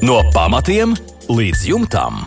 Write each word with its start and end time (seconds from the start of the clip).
No 0.00 0.22
pamatiem 0.32 0.94
līdz 1.28 1.66
jumtam. 1.68 2.22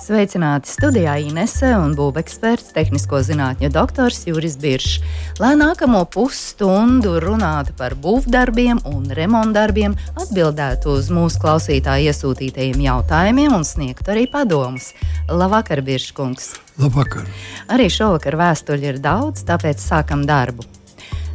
Sveicināti 0.00 0.70
studijā 0.72 1.18
Inese 1.20 1.68
un 1.76 1.92
būveksperts, 1.92 2.70
tehnisko 2.72 3.20
zinātņu 3.26 3.68
doktors 3.74 4.22
Juris 4.24 4.56
Biršs. 4.56 5.02
Lai 5.36 5.50
nākamo 5.60 6.00
pusstundu 6.08 7.18
runātu 7.20 7.76
par 7.76 7.92
būvdarbiem 8.00 8.80
un 8.88 9.12
remontdarbiem, 9.12 9.98
atbildētu 10.16 10.96
uz 10.96 11.12
mūsu 11.12 11.44
klausītāju 11.44 12.08
iesūtītajiem 12.08 12.80
jautājumiem 12.88 13.52
un 13.52 13.68
sniegtu 13.68 14.16
arī 14.16 14.24
padomus. 14.24 14.94
Labvakar, 15.28 15.84
Birškungs! 15.84 16.54
Labvakar! 16.80 17.28
Arī 17.68 17.92
šovakar 17.92 18.40
vēstuļi 18.40 18.94
ir 18.94 19.04
daudz, 19.04 19.44
tāpēc 19.44 19.84
sākam 19.84 20.24
darbu. 20.24 20.64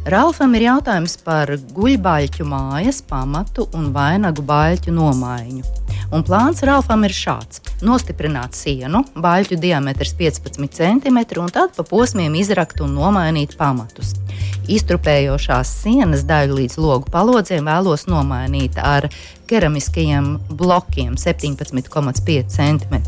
Ralfam 0.06 0.52
ir 0.54 0.68
jautājums 0.68 1.16
par 1.26 1.50
guļbaļķu 1.74 2.44
mājas 2.46 3.00
pamatu 3.02 3.64
un 3.74 3.88
vainagu 3.90 4.44
baļķu 4.46 4.92
nomaiņu. 4.94 5.64
Un 6.14 6.22
plāns 6.22 6.62
Ralfam 6.62 7.02
ir 7.08 7.14
šāds: 7.16 7.58
nostiprināt 7.82 8.54
sienu, 8.54 9.00
baļķu 9.18 9.58
diametrs 9.58 10.14
15 10.14 10.78
cm, 10.78 11.18
un 11.42 11.50
tad 11.50 11.74
pa 11.74 11.82
posmiem 11.82 12.38
izrakt 12.38 12.84
un 12.86 12.94
nomainīt 12.94 13.56
pamatus. 13.58 14.14
Iztrupējošās 14.70 15.74
sienas 15.82 16.22
daļu 16.28 16.60
līdz 16.60 16.78
logu 16.78 17.10
palodzēm 17.10 17.66
vēlos 17.66 18.06
nomainīt 18.06 18.78
ar 18.78 19.08
keramiskajiem 19.50 20.36
blokiem 20.54 21.18
17,5 21.18 22.46
cm. 22.54 23.02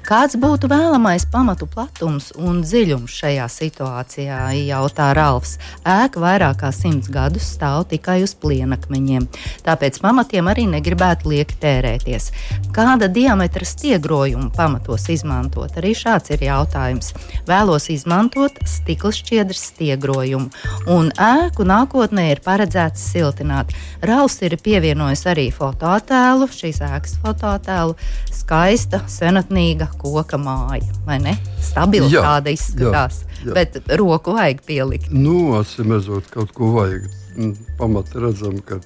Kāds 0.00 0.34
būtu 0.40 0.66
vēlamais 0.70 1.26
pamatu 1.30 1.66
platums 1.70 2.30
un 2.40 2.62
dziļums 2.64 3.12
šajā 3.20 3.44
situācijā, 3.52 4.38
jautā 4.66 5.10
Ralfs. 5.14 5.58
Ēka 5.86 6.22
vairāk 6.22 6.62
kā 6.62 6.70
simts 6.74 7.10
gadus 7.12 7.46
stāv 7.54 7.84
tikai 7.90 8.16
uz 8.24 8.32
plienakmeņiem, 8.40 9.26
tāpēc 9.66 10.00
pamatiem 10.02 10.48
arī 10.50 10.64
negribētu 10.72 11.30
lieki 11.30 11.58
tērēties. 11.62 12.30
Kāda 12.74 13.10
diametra 13.12 13.68
stiegrojumu 13.68 14.48
pamatos 14.56 15.06
izmantot? 15.12 15.76
Arī 15.78 15.92
šāds 15.98 16.32
ir 16.34 16.46
jautājums. 16.48 17.12
Vēlos 17.50 17.90
izmantot 17.92 18.56
stikla 18.66 19.12
šķiedras 19.14 19.66
stiegrojumu, 19.74 20.50
un 20.90 21.12
ēku 21.12 21.68
nākotnē 21.68 22.30
ir 22.32 22.42
paredzēts 22.46 23.04
siltināt. 23.12 23.76
Ralfs 24.02 24.40
ir 24.48 24.56
pievienojis 24.64 25.26
arī 25.30 25.50
fotoattēlu, 25.54 26.48
šīs 26.56 26.82
ēkas 26.88 27.18
fotoattēlu, 27.22 27.98
skaista, 28.40 29.04
senatnīga 29.10 29.89
koka 29.98 30.38
māja. 30.40 30.86
Vai 31.06 31.18
ne? 31.22 31.36
Stabila 31.64 32.10
jā, 32.12 32.22
tāda 32.24 32.54
izskatās. 32.54 33.22
Jā, 33.24 33.50
jā. 33.50 33.54
Bet 33.56 33.80
roku 34.00 34.34
vajag 34.36 34.62
pielikt. 34.66 35.12
Nu, 35.14 35.54
atsimezot, 35.58 36.28
kaut 36.32 36.52
ko 36.56 36.74
vajag. 36.76 37.08
Mm, 37.36 37.54
Pamatā 37.78 38.20
redzam, 38.20 38.58
ka 38.66 38.80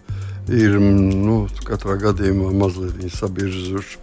ir 0.53 0.77
mm, 0.77 1.25
nu, 1.25 1.39
katrā 1.65 1.97
gadījumā 2.01 2.53
mazliet 2.59 3.01
sabijuši. 3.15 3.99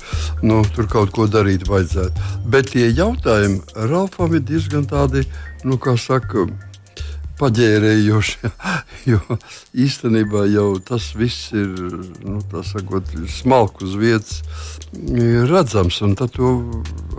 Nu, 0.45 0.61
tur 0.75 0.89
kaut 0.91 1.13
ko 1.15 1.27
darīt 1.29 1.67
vajadzētu. 1.69 2.27
Bet 2.51 2.73
tie 2.73 2.89
jautājumi 2.89 3.61
Ralfam 3.91 4.35
ir 4.35 4.45
diezgan 4.45 4.87
tādi, 4.89 5.23
nu, 5.63 5.77
kā 5.81 5.95
saka, 6.01 6.47
paģērējoši. 7.41 8.39
Jo 9.09 9.17
īstenībā 9.73 10.43
jau 10.53 10.75
tas 10.85 11.07
viss 11.17 11.49
ir 11.57 11.71
nu, 12.21 12.37
sakot, 12.61 13.07
smalki 13.33 13.87
uz 13.87 13.95
vietas 13.97 14.43
redzams, 15.49 15.97
un 16.05 16.13
to 16.19 16.51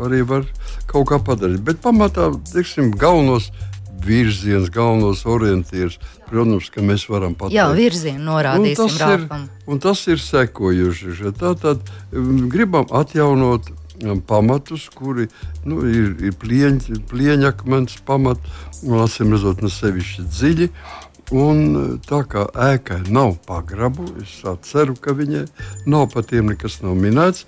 arī 0.07 0.23
var 0.23 0.47
kaut 0.87 1.09
kā 1.11 1.19
padarīt. 1.27 1.65
Bet 1.67 1.83
pamatā 1.83 2.29
teiksim, 2.53 2.93
galvenos 2.95 3.51
virziens, 4.07 4.71
galvenos 4.71 5.27
orientierus. 5.27 5.99
Protams, 6.31 6.71
ka 6.73 6.81
mēs 6.81 7.05
varam 7.11 7.35
pateikt, 7.37 7.59
Jā, 7.59 7.67
virzienu 7.77 8.25
norādīsim 8.31 8.87
un 8.87 8.95
tas, 8.97 9.03
ir, 9.13 9.81
tas 9.85 10.05
ir 10.09 10.23
sekojuši. 10.23 11.33
Tātad 11.37 11.83
gribam 12.53 12.87
atjaunot 12.89 13.69
pamatus, 14.27 14.89
kuri 14.95 15.29
nu, 15.65 15.83
ir, 15.89 16.13
ir 16.23 16.37
plieņ, 16.43 16.83
plieņakmens 17.11 18.03
pamats, 18.07 18.61
un 18.83 19.01
acīm 19.05 19.35
redzot, 19.35 19.63
ne 19.63 19.73
sevišķi 19.73 20.29
dziļi. 20.29 20.69
Un, 21.33 21.63
tā 22.05 22.19
kā 22.29 22.43
ēkai 22.61 22.99
nav 23.15 23.39
pagrabu, 23.47 24.05
es 24.21 24.35
ceru, 24.69 24.93
ka 25.01 25.15
viņai 25.17 25.47
nav 25.89 26.11
pat 26.13 26.29
tiem 26.29 26.51
nekas 26.53 26.83
nav 26.83 26.99
minēts, 26.99 27.47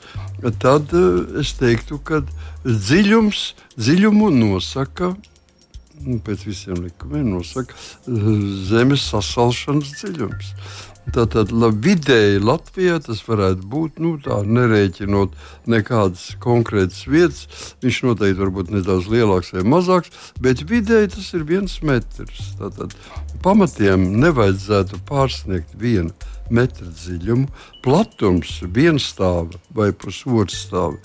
tad 0.63 0.95
es 1.43 1.53
teiktu, 1.61 1.99
ka 2.01 2.23
dziļums, 2.65 3.43
dziļumu 3.77 4.31
nosaka 4.39 5.13
nu, 6.05 6.19
pēc 6.25 6.47
visiem 6.49 6.81
likumiem 6.85 7.29
nosaka 7.35 7.77
zemes 8.69 9.05
sasalšanas 9.11 9.93
dziļums. 10.01 10.53
Tātad 11.13 11.51
vidēji 11.85 12.41
Latvijā 12.41 12.97
tas 13.05 13.21
varētu 13.27 13.67
būt 13.69 14.01
nu, 14.01 14.15
tā, 14.25 14.39
nerēķinot 14.49 15.35
nekādas 15.69 16.31
konkrētas 16.41 17.05
vietas. 17.11 17.45
Viņš 17.85 18.01
noteikti 18.09 18.41
var 18.41 18.53
būt 18.57 18.73
nedaudz 18.73 19.11
lielāks 19.13 19.53
vai 19.53 19.67
mazāks, 19.69 20.15
bet 20.41 20.65
vidēji 20.71 21.13
tas 21.19 21.29
ir 21.37 21.45
viens 21.49 21.77
metrs. 21.85 22.55
Tātad 22.61 22.97
pamatiem 23.45 24.09
nevajadzētu 24.25 25.03
pārsniegt 25.09 25.77
vienu 25.77 26.15
metru 26.51 26.89
dziļumu. 26.89 27.49
Platums 27.85 28.59
viens 28.73 29.05
stāva 29.13 29.61
vai 29.77 29.91
pusotrs 29.93 30.65
stāva 30.67 30.97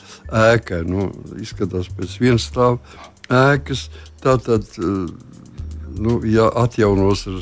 ēkai. 0.54 0.84
Nu, 0.88 1.10
izskatās 1.40 1.92
pēc 1.96 2.16
viens 2.24 2.48
stāva 2.48 2.80
ēkas. 3.30 3.90
Tātad, 4.24 4.68
nu, 6.00 6.20
ja 6.28 6.50
atjaunos 6.64 7.26
ar, 7.30 7.40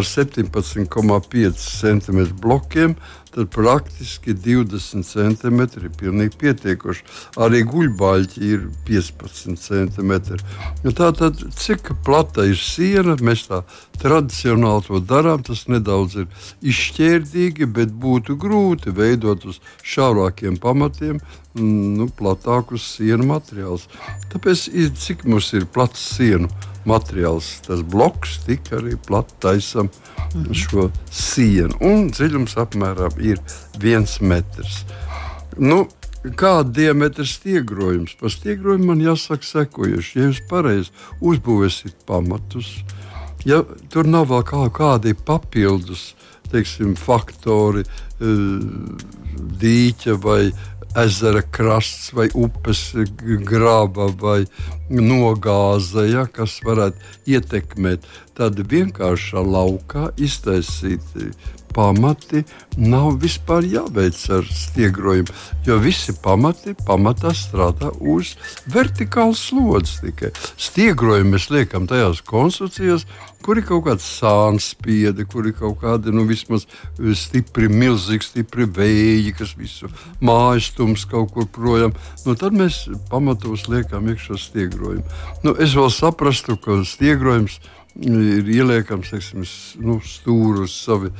ar 0.00 0.06
17,5 0.08 1.62
cm 1.62 2.20
blokiem, 2.40 2.96
tad 3.34 3.48
praktiski 3.48 4.34
20 4.34 5.04
cm 5.04 5.60
ir 5.60 5.90
pilnīgi 6.00 6.38
pietiekoši. 6.40 7.04
Arī 7.38 7.60
guļbaļķi 7.68 8.48
ir 8.48 8.64
15 8.88 9.60
cm. 9.62 10.14
Nu, 10.84 10.92
Tātad, 10.96 11.44
cik 11.54 11.92
plata 12.06 12.46
ir 12.48 12.58
siena, 12.58 13.14
mēs 13.22 13.46
tā 13.50 13.60
tradicionāli 14.02 14.88
to 14.88 15.02
darām. 15.04 15.44
Tas 15.46 15.66
nedaudz 15.70 16.16
ir 16.24 16.26
izšķērdīgi, 16.72 17.68
bet 17.78 17.92
būtu 17.92 18.38
grūti 18.40 18.94
veidot 18.96 19.46
uz 19.46 19.60
šaurākiem 19.86 20.58
pamatiem 20.62 21.20
nu, 21.58 22.08
platākus 22.18 22.94
sienu 22.96 23.28
materiālus. 23.34 23.86
Tāpēc, 24.32 24.66
cik 24.98 25.24
mums 25.28 25.52
ir 25.54 25.68
plats 25.70 26.02
sienu 26.16 26.50
materiāls, 26.88 27.50
tas 27.66 27.84
bloks, 27.84 28.38
tik 28.46 28.72
arī 28.76 28.96
plati 29.06 29.36
taisam 29.44 29.90
mhm. 29.90 30.56
šo 30.56 30.88
sienu. 31.12 31.76
Un 31.84 32.08
dziļums 32.14 32.58
apmēram 32.64 33.20
ir 33.22 33.40
viens 33.80 34.18
metrs. 34.20 34.82
Nu, 35.58 35.86
Kāda 36.18 36.72
diametra 36.74 37.22
stiegrojums? 37.24 38.16
Par 38.18 38.32
stiegrojumu 38.34 38.90
man 38.90 39.00
jāsaka 39.00 39.46
sekojuši. 39.46 40.16
Ja 40.18 40.24
jūs 40.26 40.40
pareizi 40.50 40.90
uzbūvēsiet 41.22 41.94
pamatus, 42.08 42.72
ja 43.46 43.60
tur 43.94 44.10
nav 44.10 44.26
vēl 44.32 44.42
kā, 44.50 44.64
kādi 44.74 45.14
papildus 45.14 46.08
teiksim, 46.52 46.94
faktori, 46.96 47.84
eh, 47.84 48.26
dīķa 49.62 50.16
vai 50.22 50.50
ezera 51.04 51.42
krasts 51.42 52.12
vai 52.16 52.28
upes 52.34 52.92
grāba 53.48 54.08
vai 54.20 54.40
nogāze, 54.88 56.06
ja, 56.10 56.26
kas 56.26 56.58
varētu 56.64 57.32
ietekmēt. 57.34 58.06
Tad 58.38 58.60
vienkāršā 58.70 59.42
laukā 59.42 60.10
iztaisīt 60.16 61.04
pamati 61.74 62.44
nav 62.76 63.18
vispār 63.22 63.66
jāveic 63.68 64.18
ar 64.34 64.46
stiegrojumu. 64.46 65.34
Jo 65.66 65.78
visi 65.82 66.14
pamati 66.22 66.74
pamatā 66.86 67.32
strādā 67.36 67.90
uz 68.00 68.34
vertikālas 68.70 69.48
slodzes 69.50 70.02
tikai. 70.04 70.32
Stiegrojumu 70.56 71.36
mēs 71.36 71.48
liekam 71.52 71.88
tajās 71.90 72.22
konstrukcijās, 72.26 73.06
kur 73.44 73.60
ir 73.60 73.66
kaut 73.68 73.86
kāda 73.86 74.02
sāns 74.02 74.72
spiede, 74.74 75.24
kur 75.28 75.46
ir 75.48 75.56
kaut 75.56 75.78
kādi 75.82 76.12
nu, 76.14 76.26
vismaz 76.28 76.66
stipri, 77.18 77.70
milzīgi, 77.70 78.26
stipri 78.32 78.66
vēji, 78.66 79.34
kas 79.38 79.54
visu 79.58 79.90
māju 80.24 80.64
stums 80.66 81.06
kaut 81.08 81.32
kur 81.34 81.48
projām. 81.52 81.96
Nu, 82.26 82.36
tad 82.38 82.56
mēs 82.56 82.84
pamatos 83.12 83.68
liekam 83.70 84.10
iekšā 84.10 84.38
stiegrojumu. 84.42 85.06
Nu, 85.46 85.54
es 85.56 85.76
vēl 85.78 85.90
saprastu, 85.94 86.58
ka 86.60 86.82
stiegrojums 86.86 87.58
ir 87.58 87.74
ir 87.96 88.48
ieliekams 88.52 89.10
teiksim, 89.10 89.44
nu, 89.82 89.98
stūri 90.04 90.64
uz 90.66 90.74
savu 90.84 91.10
e, 91.10 91.12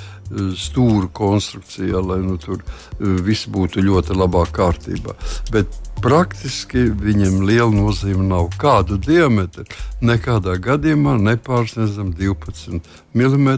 stūra 0.58 1.08
konstrukcijā, 1.14 2.00
lai 2.04 2.20
nu, 2.22 2.36
tur 2.38 2.60
e, 2.60 3.16
viss 3.26 3.48
būtu 3.50 3.82
ļoti 3.82 4.16
labā 4.18 4.44
kārtībā. 4.54 5.16
Bet 5.52 5.74
praktiski 6.02 6.86
viņam 6.94 7.42
liela 7.48 7.72
nozīme 7.74 8.26
nav. 8.28 8.52
Kādu 8.60 8.98
diametru 9.02 9.66
nekādā 10.04 10.58
gadījumā 10.62 11.16
nepārsniedzam 11.22 12.12
12 12.18 12.78
mm. 13.14 13.50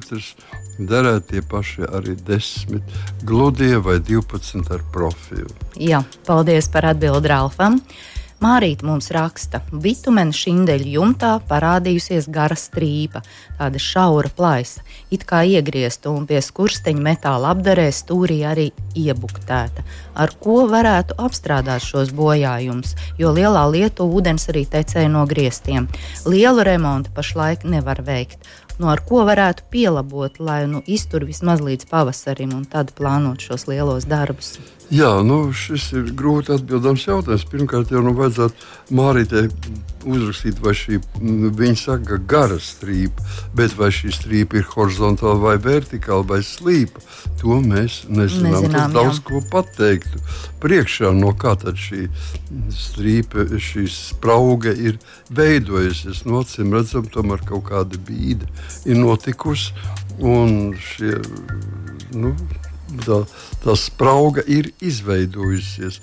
Derētu 0.81 1.27
tie 1.29 1.43
paši 1.45 1.85
arī 1.93 2.15
10 2.25 2.79
gludie 3.29 3.75
vai 3.85 3.99
12 4.01 4.71
ar 4.73 4.85
profilu. 4.95 5.53
Jā, 5.77 6.01
paldies 6.25 6.71
par 6.73 6.89
atbildi 6.95 7.29
Ralfam. 7.29 7.77
Mārīt 8.41 8.81
mums 8.81 9.11
raksta, 9.13 9.59
bitumena 9.85 10.33
šindeļu 10.33 10.95
jumtā 10.95 11.35
parādījusies 11.45 12.25
gara 12.33 12.57
strīpa, 12.57 13.21
tāda 13.59 13.83
šaura 13.85 14.31
plaisa, 14.33 14.81
it 15.13 15.27
kā 15.29 15.43
iegriezta 15.45 16.09
un 16.09 16.25
pie 16.25 16.41
skursteņa 16.47 17.05
metāla 17.05 17.51
apdarē 17.53 17.91
stūrī 17.93 18.39
arī 18.49 18.71
iebuktēta. 18.97 19.85
Ar 20.17 20.33
ko 20.41 20.63
varētu 20.73 21.19
apstrādāt 21.21 21.85
šos 21.85 22.15
bojājumus, 22.17 22.97
jo 23.21 23.35
lielā 23.37 23.67
lietu 23.77 24.09
ūdens 24.09 24.49
arī 24.49 24.65
tecēja 24.73 25.13
no 25.13 25.27
griestiem. 25.29 25.93
Lielu 26.25 26.65
remontu 26.65 27.13
pašlaik 27.13 27.69
nevar 27.69 28.01
veikt. 28.09 28.41
Nu, 28.81 28.89
ar 28.89 29.05
ko 29.05 29.27
varētu 29.29 29.69
pielabot, 29.69 30.41
lai 30.41 30.63
nu, 30.65 30.81
iztur 30.89 31.29
vismaz 31.29 31.61
līdz 31.61 31.93
pavasarim 31.93 32.57
un 32.57 32.65
tad 32.65 32.97
plānot 32.97 33.45
šos 33.45 33.69
lielos 33.69 34.09
darbus? 34.09 34.55
Jā, 34.91 35.11
nu, 35.23 35.53
šis 35.55 35.85
ir 35.95 36.09
grūti 36.19 36.51
atbildams 36.57 37.05
jautājums. 37.07 37.45
Pirmkārt, 37.47 37.93
jau 37.95 38.01
nu, 38.03 38.11
vajadzētu 38.19 38.97
Mārītē 38.99 39.45
uzrakstīt, 40.03 40.59
vai 40.65 40.73
šī 40.75 40.99
viņa 41.21 41.79
saka, 41.79 42.17
gara 42.27 42.57
strīpa, 42.59 43.23
bet 43.55 43.77
vai 43.79 43.93
šī 43.95 44.11
strīpa 44.17 44.59
ir 44.59 44.67
horizontāla 44.73 45.37
vai 45.39 45.55
vertikāla 45.63 46.27
vai 46.33 46.41
slīpa, 46.43 47.03
to 47.39 47.61
mēs 47.63 48.01
nezinām. 48.09 48.57
Nezinām, 48.57 48.75
Tas 48.75 48.97
daudz 48.97 49.21
jā. 49.21 49.27
ko 49.29 49.43
pateiktu. 49.53 50.23
Priekšā 50.65 51.13
no 51.15 51.31
kā 51.39 51.55
tad 51.61 51.79
šī 51.79 52.09
strīpa, 52.75 53.47
šī 53.63 53.85
sprauga 53.95 54.75
ir 54.75 54.99
veidojusies. 55.31 56.25
No 56.27 56.43
acīm 56.43 56.75
redzam, 56.75 57.07
tomēr 57.15 57.45
kaut 57.47 57.69
kāda 57.71 58.01
bīda 58.11 58.51
ir 58.91 58.99
notikusi. 58.99 59.71
Un 60.19 60.75
šie, 60.77 61.15
nu, 62.13 62.35
tā, 63.07 63.23
tā 63.65 63.77
sprauga 63.79 64.45
ir 64.47 64.73
izveidojusies. 64.81 66.01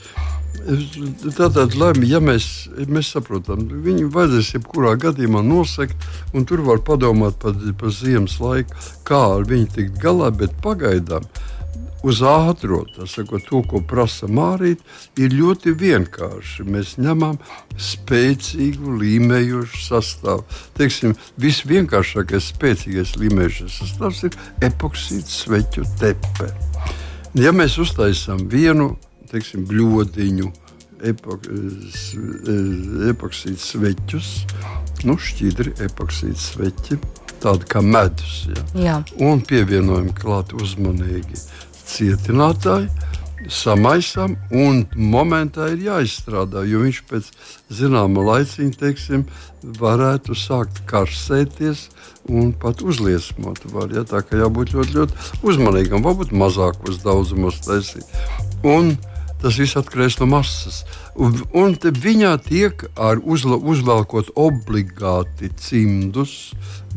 Tātad, 1.38 1.78
laimi, 1.80 2.10
ja 2.12 2.20
mēs, 2.20 2.68
mēs 2.92 3.14
saprotam, 3.16 3.68
viņu 3.86 4.10
vajadzēs 4.12 4.56
jebkurā 4.58 4.98
gadījumā 5.00 5.44
nosegt, 5.46 6.08
un 6.36 6.48
tur 6.50 6.66
var 6.68 6.82
padomāt 6.88 7.38
par, 7.44 7.56
par 7.80 7.94
ziemas 7.96 8.40
laiku, 8.44 8.76
kā 9.08 9.22
ar 9.38 9.48
viņu 9.48 9.70
tikt 9.78 10.02
galā, 10.04 10.32
bet 10.36 10.58
pagaidām 10.66 11.24
uz 12.08 12.22
ātro, 12.22 12.84
sakot, 13.10 13.44
to, 13.48 13.62
ko 13.68 13.82
prasa 13.86 14.30
Mārīt, 14.32 14.84
ir 15.20 15.34
ļoti 15.36 15.74
vienkārši. 15.78 16.66
Mēs 16.68 16.96
ņemam 17.02 17.40
spēcīgu 17.82 18.98
līmējošu 19.02 19.84
sastāvu. 19.88 20.46
Teiksim, 20.78 21.18
visvienkāršākais, 21.42 22.52
spēcīgais 22.54 23.16
līmējošais 23.22 23.80
sastāvs 23.82 24.24
ir 24.30 24.40
epoksīds 24.70 25.42
sveķu 25.44 25.88
tepe. 26.02 26.52
Ja 27.38 27.52
mēs 27.54 27.76
uztaisām 27.82 28.48
vienu 28.50 28.96
teiksim, 29.32 29.66
bludiņu, 29.68 30.48
epok, 31.06 31.46
s- 31.94 32.16
e, 32.16 32.56
epoksīdu 33.12 33.60
sveķus, 33.62 34.30
nu, 35.06 35.18
šķidri 35.22 35.76
epoksīdu 35.86 36.40
sveķi, 36.42 36.98
tādi 37.44 37.68
kā 37.70 37.82
medus. 37.86 38.48
Ja? 38.50 38.64
Jā. 38.88 38.96
Un 39.22 39.42
pievienojam 39.46 40.10
klāt 40.18 40.56
uzmanīgi 40.58 41.38
cietinātāju. 41.88 42.90
Samaisām, 43.46 44.34
un 44.50 44.82
momentā 44.98 45.68
ir 45.74 45.84
jāizstrādā, 45.86 46.64
jo 46.66 46.82
viņš 46.82 47.02
pēc 47.10 47.28
zināma 47.78 48.24
laiciņa, 48.26 48.78
teiksim, 48.80 49.26
varētu 49.78 50.36
sākt 50.38 50.82
karsēties 50.90 51.88
un 52.34 52.50
pat 52.58 52.82
uzliesmot. 52.82 53.62
Var, 53.74 53.94
ja? 53.94 54.04
Tā 54.10 54.24
kā 54.26 54.42
jābūt 54.42 54.74
ļoti, 54.74 54.98
ļoti 54.98 55.46
uzmanīgam, 55.46 56.06
varbūt 56.06 56.34
mazākos 56.34 57.04
daudzumos 57.06 57.62
taisīt. 57.68 58.10
Un 58.66 58.96
tas 59.42 59.60
viss 59.62 59.78
atkarīgs 59.78 60.18
no 60.22 60.28
masas. 60.32 60.82
Un, 61.14 61.38
un 61.54 61.78
viņā 61.78 62.34
tiek 62.48 62.88
uzla, 63.22 63.58
uzvelkot 63.58 64.34
obligāti 64.34 65.52
cimdus, 65.62 66.56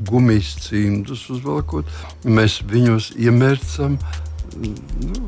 gumijas 0.09 0.57
cimdus 0.65 1.29
uzvelkot, 1.33 1.89
mēs 2.25 2.61
viņus 2.71 3.13
iemērcam 3.21 4.01
nu, 4.57 5.25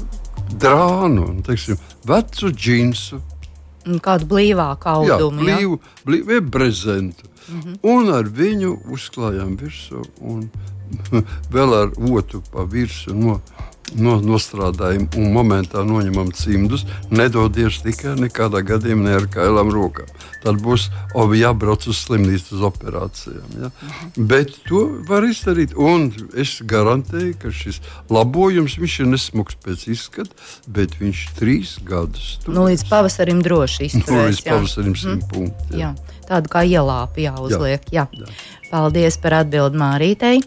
drānu, 0.59 1.29
un, 1.29 1.43
teiksim, 1.43 1.79
vecu 2.09 2.53
džinsu, 2.53 3.21
Un 3.83 3.99
Kādu 3.99 4.29
blīvāku 4.31 4.87
jā, 5.09 5.17
audumu. 5.17 5.43
jā? 5.43 5.57
blīvu, 5.57 5.79
blīvu 6.07 6.41
brezentu. 6.55 7.27
Mm 7.49 7.61
-hmm. 7.61 7.79
Un 7.83 8.15
ar 8.15 8.25
viņu 8.25 8.77
uzklājām 8.95 9.57
virsmu, 9.59 10.05
un 10.21 10.51
vēl 11.55 11.75
ar 11.75 11.89
otru 12.11 12.43
pa 12.53 12.63
virsmu 12.63 13.15
no, 13.15 13.41
no, 13.95 14.19
nostrādājam, 14.25 15.09
un 15.17 15.33
momentā 15.35 15.85
noņemam 15.87 16.33
cimdus. 16.37 16.87
Nedodies 17.11 17.81
tikai 17.85 18.17
nekādā 18.21 18.63
gadījumā 18.67 19.09
ne 19.09 19.17
ar 19.21 19.27
kailām 19.33 19.73
rokām. 19.75 20.09
Tad 20.43 20.59
būs 20.63 20.89
jābrauc 21.39 21.87
uz 21.87 22.01
slimnīcu 22.03 22.57
uz 22.57 22.63
operācijām. 22.67 23.49
Ja? 23.61 23.69
Mm 23.71 23.89
-hmm. 23.89 24.27
Bet 24.33 24.51
to 24.69 24.83
var 25.09 25.23
izdarīt, 25.23 25.75
un 25.77 26.13
es 26.37 26.61
garantēju, 26.63 27.35
ka 27.43 27.51
šis 27.51 27.81
labojums 28.11 28.79
viņš 28.79 29.01
ir 29.01 29.07
nesmugs 29.07 29.57
pēc 29.65 29.89
izskata, 29.91 30.35
bet 30.67 31.01
viņš 31.01 31.29
trīs 31.39 31.79
gadus 31.85 32.39
Nu, 32.47 32.67
līdz 32.67 32.89
pavasarim 32.89 33.43
droši 33.43 33.83
Nu, 33.83 33.87
izturēs. 33.87 34.27
līdz 34.27 34.43
pavasarim 34.49 34.97
simt 34.97 35.29
punkti. 35.33 35.79
Jā, 35.79 35.95
tādu 36.29 36.49
kā 36.49 36.65
ielāpu 36.67 37.23
jāuzliek. 37.23 37.81
Jā. 37.93 38.07
Jā. 38.13 38.27
Paldies 38.71 39.17
par 39.17 39.33
atbildi 39.43 39.79
Mārītei. 39.79 40.43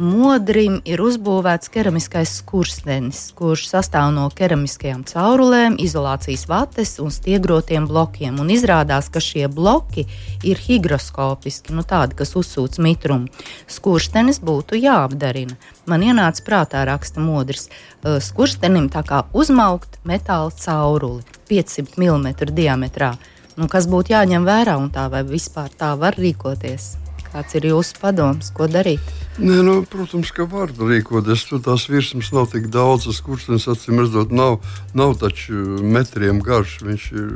Modrim 0.00 0.78
ir 0.88 1.02
uzbūvēts 1.04 1.68
keramiskais 1.68 2.30
skurstenis, 2.38 3.26
kurš 3.36 3.66
sastāv 3.68 4.08
no 4.14 4.24
keramiskajām 4.32 5.02
caurulēm, 5.04 5.76
izolācijas 5.84 6.46
vates 6.48 6.94
un 7.02 7.12
stiegrotiem 7.12 7.84
blokiem. 7.90 8.38
Un 8.40 8.48
izrādās, 8.54 9.10
ka 9.12 9.20
šie 9.20 9.50
bloki 9.52 10.06
ir 10.48 10.56
higroskopiski, 10.64 11.76
nu 11.76 11.84
tādi, 11.84 12.16
kas 12.22 12.32
uzsūc 12.40 12.80
mitrumu. 12.80 13.28
Skurstenis 13.68 14.40
būtu 14.40 14.80
jāapdarina. 14.80 15.58
Man 15.84 16.08
ienāca 16.08 16.46
prātā 16.48 16.86
raksta 16.88 17.20
modrs. 17.20 17.68
Skurstenim 18.00 18.88
tā 18.88 19.04
kā 19.04 19.26
uzmaukt 19.36 20.00
metāla 20.08 20.56
cauruli 20.56 21.20
500 21.52 22.00
mm 22.00 22.32
diametrā. 22.56 23.12
Nu, 23.60 23.68
kas 23.68 23.84
būtu 23.92 24.16
jāņem 24.16 24.48
vērā 24.48 24.80
un 24.80 24.88
tā, 24.88 25.10
vai 25.12 25.20
vispār 25.28 25.68
tā 25.76 25.92
var 26.00 26.16
rīkoties? 26.16 27.01
Kāds 27.32 27.54
ir 27.56 27.64
jūsu 27.70 27.96
padoms, 27.96 28.50
ko 28.52 28.66
darīt? 28.68 29.00
Nē, 29.40 29.62
nu, 29.64 29.74
protams, 29.88 30.28
ka 30.36 30.44
var 30.44 30.68
rīkoties. 30.76 31.46
Tur 31.48 31.62
tās 31.64 31.86
virsmas 31.88 32.28
nav 32.36 32.50
tik 32.52 32.66
daudzas, 32.72 33.22
kuras 33.24 33.64
acīm 33.72 34.02
redzot, 34.02 34.34
nav, 34.36 34.58
nav 34.92 35.14
taču 35.22 35.80
metriem 35.80 36.42
garš. 36.44 36.74
Viņš 36.84 37.06
ir 37.16 37.30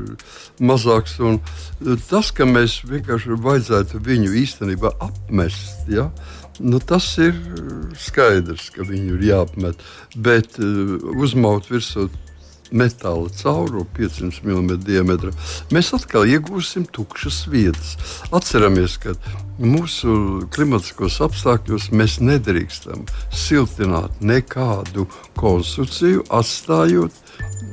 mazāks. 0.61 1.17
Un 1.25 1.41
tas, 2.11 2.29
ka 2.37 2.45
mēs 2.45 2.83
vienkārši 2.85 3.41
vajadzētu 3.47 4.03
viņu 4.05 4.37
īstenībā 4.43 4.93
apmest. 5.09 5.89
Ja? 5.89 6.11
Nu, 6.61 6.83
tas 6.85 7.09
ir 7.21 7.33
skaidrs, 8.01 8.69
ka 8.77 8.85
viņu 8.85 9.17
ir 9.17 9.27
jāapmet. 9.31 9.81
Bet 10.17 10.61
uh, 10.61 10.99
uzmaut 11.17 11.73
virsū 11.73 12.11
metāla 12.73 13.31
caurule 13.41 13.87
500 13.97 14.43
mm 14.45 14.79
diametrā, 14.87 15.33
mēs 15.75 15.93
atkal 15.97 16.26
iegūsim 16.29 16.87
tukšas 16.93 17.45
vietas. 17.52 17.97
Atceramies, 18.35 18.97
ka 19.02 19.14
mūsu 19.62 20.47
klimatiskos 20.55 21.21
apstākļos 21.25 21.90
mēs 21.97 22.19
nedrīkstam 22.25 23.07
siltināt 23.33 24.21
nekādu 24.21 25.07
konstrukciju, 25.38 26.26
atstājot 26.29 27.14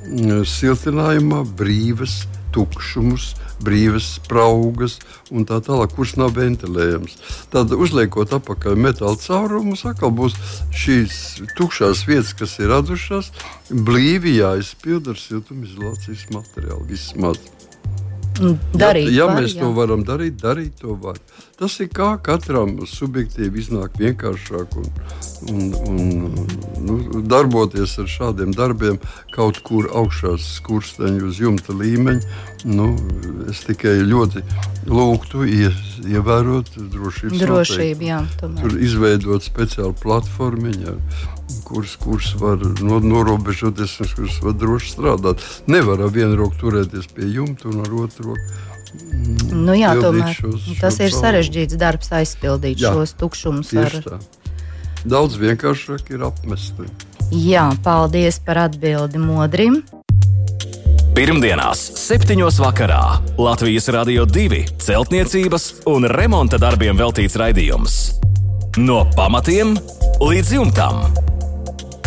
mm, 0.10 0.46
siltinājumā 0.48 1.44
brīvas 1.58 2.24
tukšumus, 2.54 3.34
brīvas 3.64 4.14
spraugas 4.18 4.98
un 5.34 5.48
tā 5.50 5.60
tālāk, 5.64 5.96
kurš 5.96 6.16
nav 6.22 6.36
ventilējams. 6.38 7.18
Tad, 7.54 7.74
uzliekot 7.74 8.36
apakaļ 8.38 8.78
metāla 8.88 9.20
caurumu, 9.20 9.78
atkal 9.90 10.14
būs 10.16 10.38
šīs 10.84 11.20
tukšās 11.58 12.06
vietas, 12.10 12.36
kas 12.38 12.58
ir 12.62 12.72
radušās, 12.74 13.32
blīvi 13.70 14.38
jāizpild 14.40 15.10
ar 15.14 15.20
siltumizolācijas 15.20 16.30
materiālu 16.36 16.88
vismaz. 16.90 17.42
Darīt, 18.74 19.12
ja, 19.12 19.24
ja 19.24 19.26
var, 19.30 19.42
mēs 19.42 19.54
jā. 19.54 19.62
to 19.62 19.74
varam 19.78 20.04
darīt, 20.08 20.40
darīt 20.42 20.80
to 20.82 20.96
var. 21.00 21.20
Tas 21.64 21.78
ir 21.80 21.88
kā 21.96 22.10
katram 22.20 22.74
subjektīvi 22.92 23.62
iznāk 23.62 23.94
vienkāršāk 23.96 24.74
un, 24.82 24.88
un, 25.48 25.62
un 25.88 26.50
nu, 26.84 27.22
darboties 27.32 27.94
ar 28.04 28.10
šādiem 28.12 28.52
darbiem 28.52 28.98
kaut 29.32 29.62
kur 29.64 29.88
augšā 29.88 30.34
skursteņa 30.44 31.22
uz 31.24 31.40
jumta 31.40 31.72
līmeņa. 31.80 32.34
Nu, 32.68 32.90
es 33.48 33.64
tikai 33.64 33.94
ļoti 34.10 34.44
lūgtu 34.92 35.46
ie, 35.48 35.70
ievērot 36.04 36.74
drošības 36.98 37.46
Drošību, 37.46 38.10
jā, 38.10 38.20
tomēr. 38.44 38.68
Tur 38.68 38.84
izveidot 38.84 39.48
speciālu 39.48 39.96
platformu, 40.04 40.76
kuras, 41.64 41.96
kuras 42.04 42.34
var 42.44 42.60
no, 42.84 43.00
norobežoties 43.00 43.96
un 44.04 44.12
kuras 44.18 44.44
var 44.44 44.60
droši 44.68 44.94
strādāt. 44.98 45.48
Nevar 45.72 46.04
ar 46.04 46.12
vienu 46.12 46.44
roku 46.44 46.60
turēties 46.66 47.08
pie 47.16 47.32
jumta 47.40 47.72
un 47.72 47.86
ar 47.88 48.00
otru 48.04 48.34
roku 48.34 48.72
Nu, 49.54 49.74
jā, 49.78 49.94
tomēr 50.02 50.34
šos- 50.36 50.70
tas 50.82 50.98
šo 50.98 51.08
ir 51.08 51.16
sarežģīts 51.16 51.78
darbs 51.80 52.12
aizpildīt 52.14 52.82
Jā, 52.82 52.94
šos 52.94 53.16
tukšumus. 53.20 53.74
Ar... 53.78 54.20
Daudz 55.06 55.38
vienkāršāk 55.40 56.14
ir 56.16 56.26
apmest. 56.30 56.80
Jā, 57.34 57.70
paldies 57.86 58.40
par 58.44 58.66
atbildi 58.68 59.22
modrim. 59.22 59.82
Pirmdienās, 61.14 61.82
7. 62.02 62.40
vakarā 62.58 63.20
Latvijas 63.38 63.86
Rādio 63.94 64.26
2 64.26 64.64
celtniecības 64.82 65.68
un 65.92 66.08
remonta 66.10 66.58
darbiem 66.58 66.98
veltīts 66.98 67.38
raidījums. 67.38 68.00
No 68.82 69.04
pamatiem 69.14 69.76
līdz 70.18 70.56
jumtam. 70.58 71.04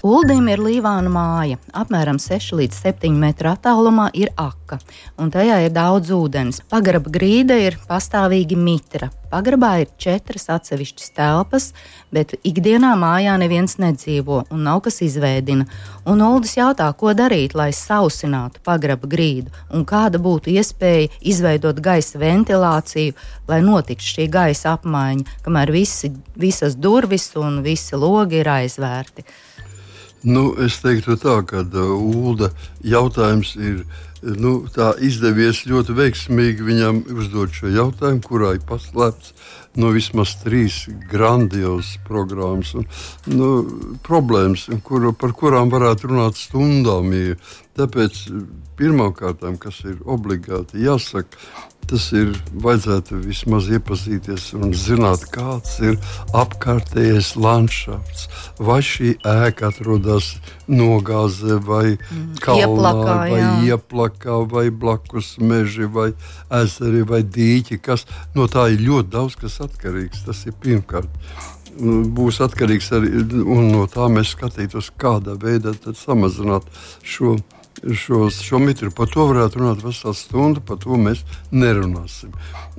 Uldim 0.00 0.46
ir 0.48 0.62
līvāna 0.64 1.10
māja. 1.12 1.58
Apmēram 1.76 2.16
6 2.16 2.54
līdz 2.56 2.76
7 2.86 3.18
metru 3.20 3.50
attālumā 3.50 4.06
ir 4.16 4.30
aka, 4.40 4.78
un 5.20 5.28
tajā 5.28 5.58
ir 5.66 5.74
daudz 5.76 6.08
ūdens. 6.16 6.62
Pagraba 6.72 7.12
grīda 7.12 7.58
ir 7.60 7.76
pastāvīgi 7.84 8.56
mitra. 8.56 9.10
Pagrabā 9.30 9.74
ir 9.82 9.90
četras 10.00 10.48
atsevišķas 10.50 11.12
telpas, 11.14 11.66
bet 12.10 12.32
ikdienā 12.48 12.94
mājā 12.98 13.34
neviens 13.42 13.76
nedzīvo 13.76 14.40
un 14.48 14.64
nav 14.64 14.80
kas 14.86 15.02
izveidina. 15.04 15.68
Un 16.08 16.24
Uldis 16.24 16.56
jautā, 16.56 16.88
ko 16.96 17.12
darīt, 17.12 17.52
lai 17.54 17.68
sausinātu 17.76 18.64
pagraba 18.64 19.04
grīdu, 19.04 19.52
un 19.68 19.84
kāda 19.84 20.16
būtu 20.16 20.50
iespēja 20.56 21.12
izveidot 21.20 21.84
gaisa 21.84 22.18
ventilāciju, 22.24 23.14
lai 23.52 23.60
notiktu 23.68 24.08
šī 24.16 24.30
gaisa 24.32 24.78
apmaiņa, 24.78 25.44
kamēr 25.44 25.76
visi, 25.76 26.10
visas 26.40 26.80
durvis 26.80 27.30
un 27.36 27.60
visi 27.68 28.00
logi 28.00 28.40
ir 28.40 28.48
aizvērti. 28.56 29.28
Nu, 30.22 30.50
es 30.60 30.80
teiktu, 30.82 31.16
tā, 31.16 31.38
ka 31.48 31.62
uh, 31.64 31.92
Ulda 31.96 32.50
jautājums 32.84 33.54
ir 33.56 33.84
nu, 34.20 34.66
izdevies 35.00 35.62
ļoti 35.64 35.96
veiksmīgi 35.96 36.66
viņam 36.66 37.00
uzdot 37.16 37.54
šo 37.56 37.70
jautājumu, 37.72 38.20
kurā 38.26 38.52
ir 38.58 38.64
paslēpts 38.68 39.32
nu, 39.80 39.92
vismaz 39.94 40.34
trīs 40.42 40.82
grandiozas 41.10 41.94
programmas 42.06 42.74
un 42.76 42.86
nu, 43.32 43.50
problēmas, 44.06 44.66
kur, 44.84 45.08
par 45.16 45.32
kurām 45.36 45.72
varētu 45.72 46.10
runāt 46.10 46.40
stundām. 46.40 47.14
Tāpēc 47.78 48.24
pirmkārt, 48.76 49.44
kas 49.62 49.80
ir 49.88 50.00
obligāti 50.04 50.84
jāsaka, 50.84 51.38
tas 51.90 52.06
ir 52.14 52.30
vajadzētu 52.62 53.18
vismaz 53.24 53.68
iepazīties 53.74 54.50
un 54.58 54.74
zināt, 54.76 55.26
kāds 55.34 55.76
ir 55.82 55.98
apkārtējais 56.36 57.32
landšafts. 57.40 58.28
Vai 58.62 58.78
šī 58.86 59.16
ēka 59.26 59.70
atrodas 59.72 60.32
nogāzē, 60.70 61.58
vai 61.66 61.96
mm, 61.96 62.40
kalnā, 62.44 62.66
ieplakā, 62.66 63.16
vai 63.20 63.40
jā. 63.40 63.52
ieplakā, 63.74 64.40
vai 64.54 64.66
blakus 64.70 65.34
meži, 65.42 65.88
vai 65.90 66.10
ezeri, 66.62 67.02
vai 67.06 67.24
dīķi. 67.26 67.80
Kas, 67.82 68.06
no 68.38 68.46
tā 68.50 68.70
ir 68.74 68.84
ļoti 68.86 69.14
daudz 69.16 69.38
kas 69.40 69.60
atkarīgs. 69.66 70.26
Tas 70.28 70.46
ir 70.46 70.54
pirmkārt 70.62 71.10
būs 71.80 72.40
atkarīgs 72.44 72.90
arī 72.96 73.22
no 73.70 73.86
tā, 73.90 74.08
mēs 74.12 74.34
skatītos, 74.34 74.90
kādā 75.00 75.36
veidā 75.40 75.72
samazināt 75.96 76.66
šo 77.02 77.36
šos, 77.94 78.40
šo 78.42 78.58
mitru. 78.58 78.90
Par 78.94 79.08
to 79.10 79.24
varētu 79.30 79.60
runāt 79.60 79.84
veselu 79.84 80.14
stundu, 80.16 80.62
par 80.64 80.78
to 80.82 80.98
mēs 81.00 81.22
nerunāsim. 81.52 82.32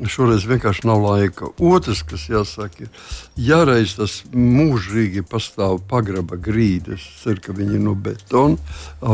Šoreiz 0.09 0.45
vienkārši 0.49 0.85
nav 0.89 1.01
laika. 1.03 1.49
Otrs, 1.61 2.03
kas 2.07 2.27
jāsaka, 2.29 2.85
ir, 2.85 2.91
ja 3.37 3.61
reiz 3.67 3.95
tas 3.97 4.21
mūžīgi 4.33 5.23
pastāv 5.29 5.81
pagraba 5.89 6.37
grīdas, 6.41 7.05
ceru, 7.23 7.41
ka 7.45 7.55
viņi 7.57 7.77
ir 7.77 7.83
no 7.85 7.95
betona, 7.95 8.57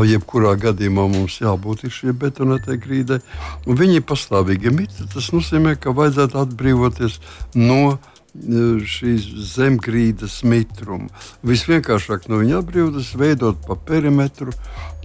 jebkurā 0.08 0.54
gadījumā 0.60 1.08
mums 1.12 1.40
jābūt 1.42 1.88
šie 1.92 2.14
betonētai 2.16 2.78
grīdai, 2.80 3.20
un 3.66 3.78
viņi 3.78 4.00
ir 4.00 4.06
pastāvīgi 4.08 4.74
mitri, 4.74 5.08
tas 5.12 5.32
nozīmē, 5.34 5.76
ka 5.80 5.94
vajadzētu 5.96 6.40
atbrīvoties 6.42 7.18
no 7.56 7.80
e, 7.94 7.98
šīs 8.88 9.28
zemgrīdas 9.54 10.42
mitruma. 10.48 11.08
Visvienkāršāk 11.46 12.28
no 12.28 12.40
viņa 12.42 12.62
atbrīvoties, 12.62 13.16
veidot 13.20 13.60
pa 13.66 13.76
perimetru, 13.88 14.54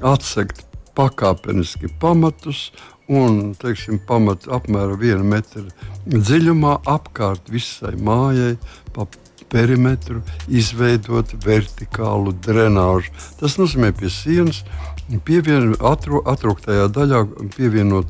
atsekt 0.03 0.65
pakāpeniski 0.97 1.91
pamatus 2.01 2.71
un 3.11 3.53
teiksim, 3.59 3.99
pamatu 4.07 4.53
apmēram 4.55 4.99
viena 4.99 5.23
metra 5.27 5.63
dziļumā 6.07 6.79
apkārt 6.89 7.51
visai 7.51 7.95
mājai. 7.99 8.55
Perimetru 9.53 10.23
izveidot 10.49 11.29
vertikālu 11.43 12.31
drenāžu. 12.41 13.11
Tas 13.37 13.59
nozīmē 13.59 13.91
pie 13.93 14.09
sienas, 14.09 14.63
pievienot 15.27 15.83
atrūktajā 16.31 16.87
daļā, 16.95 17.19
pievienot 17.53 18.09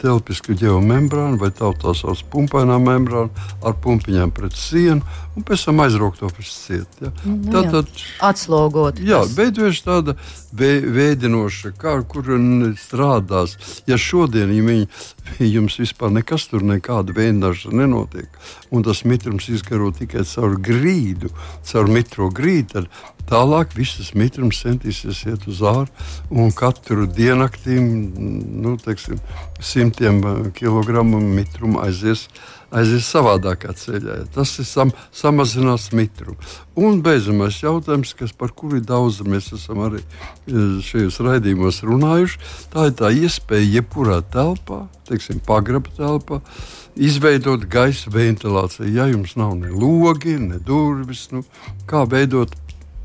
telpisku 0.00 0.56
geomembrānu 0.58 1.40
vai 1.40 1.50
tā 1.54 1.72
tā 1.82 1.94
sauc 1.98 2.22
pumpainā 2.32 2.78
membrānu 2.82 3.30
ar 3.64 3.76
pumpiņām 3.82 4.32
pret 4.34 4.56
sienu 4.58 5.02
un 5.36 5.46
pēc 5.48 5.64
tam 5.66 5.80
aizraukt 5.84 6.20
to 6.20 6.30
pēc 6.32 6.50
ciet. 6.52 7.00
Ja. 7.00 7.12
Nu, 7.24 7.52
tā 7.54 7.64
tad 7.72 7.90
atslogot. 8.24 9.00
Jā, 9.02 9.22
veidojas 9.36 9.80
tāda 9.86 10.16
veidinoša, 10.52 11.72
kā 11.80 11.96
kur 12.08 12.28
strādās. 12.80 13.56
Ja 13.88 13.98
šodien 14.00 14.52
ja 14.52 14.64
viņi, 14.66 14.88
jums 15.38 15.78
vispār 15.80 16.12
nekas 16.14 16.48
tur 16.50 16.64
nekāda 16.66 17.14
veidināšana 17.16 17.82
nenotiek, 17.84 18.28
un 18.70 18.84
tas 18.86 19.04
mitrums 19.08 19.48
izgaro 19.52 19.90
tikai 19.96 20.26
caur 20.28 20.58
grīdu, 20.60 21.32
caur 21.68 21.90
mitro 21.90 22.30
grīdu, 22.32 22.68
tad 22.72 23.12
Tālāk 23.30 23.76
visas 23.78 24.10
mitrums 24.18 24.58
centīsies 24.64 25.22
iet 25.30 25.44
uz 25.48 25.62
ārā 25.64 25.86
un 26.28 26.50
katru 26.52 27.06
diennakti 27.06 27.78
nu, 27.80 28.74
teiksim, 28.82 29.20
simtiem 29.62 30.18
kilogramu 30.58 31.20
mitruma 31.22 31.86
aizies, 31.86 32.26
aizies 32.74 33.06
savādākā 33.08 33.72
ceļā. 33.78 34.18
Tas 34.34 34.56
ir 34.58 34.66
sam, 34.66 34.92
samazinās 35.14 35.90
mitrumu. 35.96 36.36
Un 36.76 37.00
beidzamais 37.04 37.60
jautājums, 37.62 38.12
kas 38.18 38.34
par 38.36 38.52
kuru 38.56 38.82
daudz 38.84 39.22
mēs 39.24 39.52
esam 39.54 39.84
arī 39.86 40.02
eh, 40.02 40.82
šajos 40.84 41.20
raidījumos 41.22 41.82
runājuši, 41.86 42.42
tā 42.74 42.90
ir 42.90 42.98
tā 42.98 43.12
iespēja 43.22 43.78
jebkurā 43.78 44.20
telpā, 44.34 44.86
teiksim, 45.12 45.42
pagraba 45.46 45.92
telpā. 45.96 46.40
Izveidot 46.96 47.64
gaisa 47.72 48.10
ventilāciju. 48.12 48.90
Ja 48.92 49.06
jums 49.08 49.36
nav 49.40 49.54
ne 49.60 49.70
logi, 49.72 50.34
ne 50.40 50.58
durvis, 50.60 51.28
nu, 51.32 51.44
kā 51.88 52.04
veidot 52.08 52.52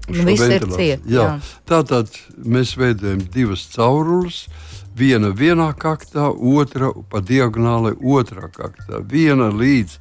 ciet, 0.08 1.04
jā. 1.06 1.24
Jā. 1.24 1.28
Tātad 1.68 2.12
mēs 2.40 2.76
veidojam 2.80 3.24
divas 3.34 3.68
caurules. 3.74 4.46
Viena 4.98 5.30
vienā 5.30 5.70
kaktā, 5.78 6.32
otra 6.32 6.90
pa 7.12 7.22
diagonāli 7.22 7.94
otrā 8.02 8.48
kaktā. 8.50 9.04
Viena 9.06 9.52
līdz, 9.54 9.98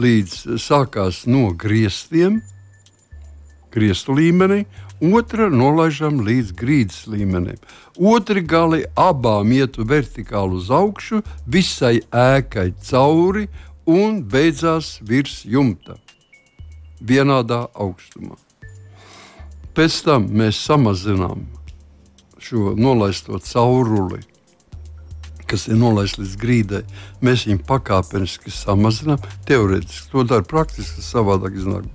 līdz 0.00 0.38
sākās 0.58 1.22
no 1.30 1.52
griestiem, 1.54 2.40
griestu 3.70 4.16
līmenī, 4.18 4.64
otra 5.00 5.48
nolaižam 5.48 6.20
līdz 6.24 6.52
grīdas 6.56 7.06
līmenim. 7.08 7.58
Otri 7.96 8.42
gali 8.44 8.84
abām 8.96 9.52
ietu 9.52 9.84
vertikāli 9.88 10.60
uz 10.60 10.70
augšu, 10.70 11.22
visai 11.46 12.00
ēkai 12.12 12.70
cauri 12.84 13.48
un 13.88 14.22
beidzās 14.22 14.98
virs 15.02 15.42
jumta 15.44 15.96
vienādā 17.00 17.64
augstumā. 17.74 18.36
Pēc 19.74 20.02
tam 20.04 20.26
mēs 20.36 20.58
samazinām 20.66 21.46
šo 22.40 22.74
nolaisto 22.76 23.38
cauruli, 23.44 24.20
kas 25.50 25.66
ir 25.68 25.78
nolaists 25.80 26.20
līdz 26.20 26.36
grīdai. 26.40 26.82
Mēs 27.24 27.46
viņu 27.48 27.64
pakāpeniski 27.68 28.52
samazinām. 28.54 29.22
Teorētiski 29.48 30.12
to 30.12 30.24
dara 30.28 30.46
praktiski 30.46 31.04
savādāk. 31.04 31.58
Iznāk. 31.60 31.88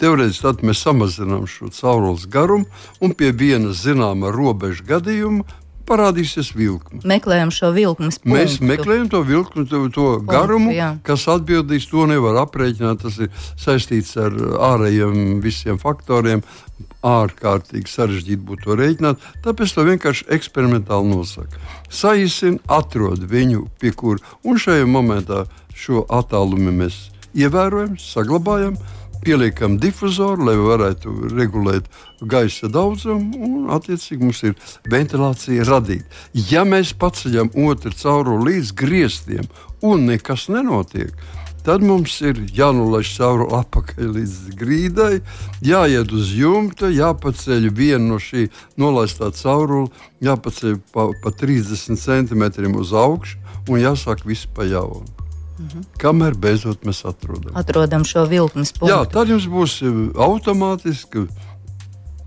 Teorētiski 0.00 0.44
tad 0.44 0.64
mēs 0.66 0.82
samazinām 0.84 1.44
šo 1.50 1.70
caurules 1.74 2.26
garumu 2.30 2.66
un 3.04 3.14
pie 3.16 3.32
viena 3.32 3.74
zināma 3.76 4.32
robeža 4.34 4.86
gadījuma 4.94 5.44
parādīsies 5.88 6.52
vilkme. 6.56 7.02
Meklējam 7.08 7.52
šo 7.54 7.70
vilkmes 7.74 8.20
punktu. 8.20 8.34
Mēs 8.34 8.58
meklējam 8.64 9.08
to 9.12 9.22
vilkmu, 9.26 9.64
to, 9.68 9.80
to 9.94 10.06
punktu, 10.18 10.28
garumu, 10.30 10.74
jā. 10.74 10.90
kas 11.06 11.26
atbildīs. 11.30 11.88
To 11.92 12.06
nevar 12.10 12.40
aprēķināt. 12.44 13.04
Tas 13.04 13.18
ir 13.22 13.32
saistīts 13.60 14.16
ar 14.20 14.34
ārējiem 14.72 15.40
visiem 15.44 15.80
faktoriem. 15.82 16.44
Ārkārtīgi 17.04 17.90
sarežģīti 17.90 18.42
būtu 18.48 18.64
to 18.64 18.78
rēķināt. 18.80 19.24
Tāpēc 19.44 19.74
to 19.76 19.84
vienkārši 19.90 20.28
eksperimentāli 20.34 21.10
nosaka. 21.12 21.60
Saīsina, 21.92 22.62
atrod 22.72 23.26
viņu, 23.28 23.66
pie 23.80 23.92
kura. 23.92 24.24
Un 24.48 24.60
šajā 24.60 24.88
momentā 24.88 25.44
šo 25.76 26.06
attālumu 26.08 26.72
mēs 26.72 27.10
ievērojam, 27.36 27.98
saglabājam 28.00 28.78
pieliekam 29.24 29.78
difuzoru, 29.82 30.46
lai 30.48 30.56
varētu 30.58 31.14
regulēt 31.34 31.88
gaisa 32.20 32.68
daudzumu, 32.72 33.38
un 33.46 33.70
attiecīgi 33.74 34.22
mums 34.22 34.42
ir 34.46 34.56
ventilācija 34.90 35.66
radīta. 35.68 36.04
Ja 36.50 36.64
mēs 36.68 36.94
paceļam 36.98 37.52
otru 37.66 37.94
cauruli 37.96 38.52
līdz 38.52 38.74
griestiem 38.78 39.48
un 39.84 40.06
nekas 40.08 40.48
nenotiek, 40.52 41.12
tad 41.64 41.82
mums 41.84 42.18
ir 42.20 42.42
jānolaiž 42.52 43.14
cauri 43.16 43.48
apakaļ 43.56 44.12
līdz 44.18 44.38
grīdai, 44.60 45.14
jāiet 45.64 46.12
uz 46.12 46.32
jumta, 46.36 46.92
jāpaceļ 46.92 47.70
viena 47.72 48.04
no 48.12 48.20
šī 48.20 48.50
nolaistā 48.80 49.32
caurula, 49.40 49.88
jāpaceļ 50.24 50.78
pa, 50.92 51.08
pa 51.24 51.34
30 51.40 52.00
centimetriem 52.00 52.76
uz 52.76 52.92
augšu 52.92 53.40
un 53.68 53.80
jāsāk 53.80 54.26
viss 54.28 54.48
pa 54.52 54.68
jaunu. 54.68 55.23
Mm 55.58 55.68
-hmm. 55.68 55.84
Kamēr 55.98 56.34
beidzot 56.34 56.84
mēs 56.84 57.04
atrodam. 57.08 57.52
atrodam 57.54 58.04
šo 58.04 58.24
vilkmes 58.26 58.72
punktu. 58.72 58.96
Jā, 58.96 59.04
tad 59.10 59.28
jums 59.28 59.46
būs 59.46 59.82
automātiski 60.14 61.26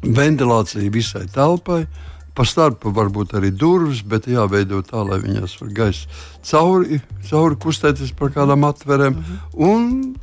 ventilācija 0.02 0.92
visai 0.92 1.28
telpai. 1.34 1.86
Pa 2.34 2.46
starpu 2.46 2.92
varbūt 2.94 3.34
arī 3.34 3.50
durvis, 3.52 4.04
bet 4.06 4.28
jāveido 4.28 4.84
tā, 4.86 5.02
lai 5.10 5.18
viņas 5.20 5.62
var 5.62 5.70
gaisa 5.70 6.08
cauri, 6.44 7.02
cauri 7.30 7.56
kustēties 7.56 8.14
par 8.14 8.30
kādām 8.30 8.64
atverēm. 8.64 9.14
Mm 9.14 9.24
-hmm. 9.24 9.70
Un 9.70 10.16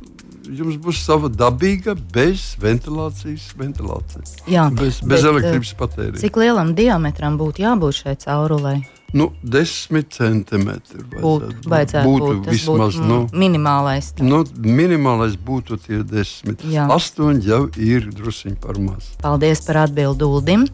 jums 0.53 0.77
būs 0.81 1.01
sava 1.05 1.29
dabīga, 1.29 1.95
bez 2.13 2.55
ventilācijas 2.61 3.49
ventilācija. 3.57 4.23
Jā, 4.47 4.67
bez, 4.69 5.01
bez 5.01 5.21
bet, 5.21 5.31
elektrības 5.31 5.73
patēriņa. 5.79 6.21
Cik 6.21 6.37
lielam 6.37 6.75
diametram 6.77 7.37
būtu 7.37 7.65
jābūt 7.65 8.03
šai 8.03 8.15
caurulē? 8.25 8.77
Nu, 9.15 9.29
desmit 9.39 10.11
centimetri 10.11 10.99
būtu, 11.07 11.53
vajadzētu 11.71 12.09
būtu 12.09 12.31
būt, 12.33 12.49
vismaz. 12.51 12.97
Būtu, 12.97 13.05
nu, 13.07 13.19
minimālais. 13.31 14.09
Tā. 14.17 14.25
Nu, 14.27 14.41
minimālais 14.59 15.37
būtu 15.39 15.79
tie 15.85 16.01
desmit. 16.03 16.65
Jā. 16.67 16.89
Astoņi 16.91 17.47
jau 17.47 17.61
ir 17.79 18.09
drusiņi 18.11 18.59
par 18.59 18.81
maz. 18.81 19.13
Paldies 19.23 19.63
par 19.63 19.85
atbildi 19.85 20.27
Uldim. 20.27 20.67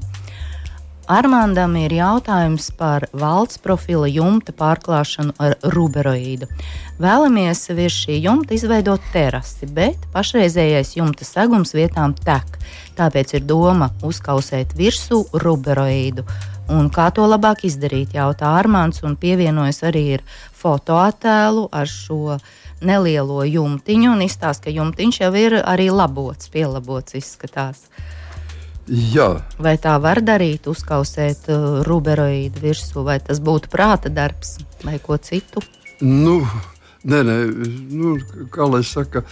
Armandam 1.12 1.74
ir 1.75 1.91
jautājums 1.91 2.69
par 2.79 3.03
valsts 3.12 3.60
profila 3.62 4.07
jumta 4.07 4.53
pārklāšanu 4.55 5.33
ar 5.43 5.57
ruberoīdu. 5.74 6.48
Vēlamies 7.01 7.65
virs 7.75 7.98
šī 8.05 8.19
jumta 8.24 8.55
izveidot 8.55 9.03
terasi, 9.12 9.67
bet 9.67 10.05
pašreizējais 10.13 10.95
jumta 10.95 11.27
segums 11.27 11.75
vietām 11.75 12.15
tek. 12.15 12.57
Tāpēc 12.95 13.36
ir 13.38 13.45
doma 13.50 13.91
uzkausēt 14.07 14.74
virsū 14.77 15.25
ruberoīdu. 15.43 16.24
Un 16.70 16.89
kā 16.94 17.10
to 17.15 17.25
labāk 17.27 17.65
izdarīt, 17.68 18.13
jautā 18.15 18.53
Armāns, 18.60 19.01
un 19.03 19.18
pievienojas 19.20 19.82
arī 19.89 20.06
ar 20.20 20.25
fotoattēlu 20.62 21.68
ar 21.74 21.89
šo 21.89 22.38
nelielo 22.82 23.44
jumtiņu, 23.46 24.13
un 24.13 24.24
izstāsta, 24.25 24.70
ka 24.70 24.75
jumtiņš 24.75 25.22
jau 25.24 25.32
ir 25.38 25.58
arī 25.62 25.89
labots, 25.94 26.50
pielabots 26.53 27.18
izskatās. 27.20 27.86
Jā. 28.88 29.44
Vai 29.62 29.75
tā 29.80 29.94
var 30.01 30.24
darīt, 30.25 30.68
uzkausēt 30.68 31.48
uh, 31.53 31.82
ruberoīdu 31.88 32.63
virsū, 32.63 33.06
vai 33.06 33.20
tas 33.24 33.39
būtu 33.39 33.70
prāta 33.72 34.10
darbs 34.12 34.58
vai 34.84 34.98
ko 35.00 35.20
citu? 35.22 35.62
Nu, 36.01 36.41
nē, 37.03 37.22
nē, 37.27 37.36
nu, 37.91 38.15
kā 38.53 38.67
lai 38.70 38.84
saka, 38.86 39.24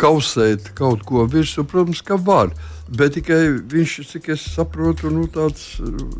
kausēt 0.00 0.72
kaut 0.78 1.04
ko 1.06 1.26
virsū, 1.30 1.64
protams, 1.68 2.02
ka 2.06 2.18
var. 2.18 2.52
Bet 2.92 3.14
tikai 3.16 3.40
viņš, 3.72 3.92
cik 4.10 4.28
es 4.34 4.44
saprotu, 4.52 5.08
nu, 5.14 5.24
tāds 5.32 5.78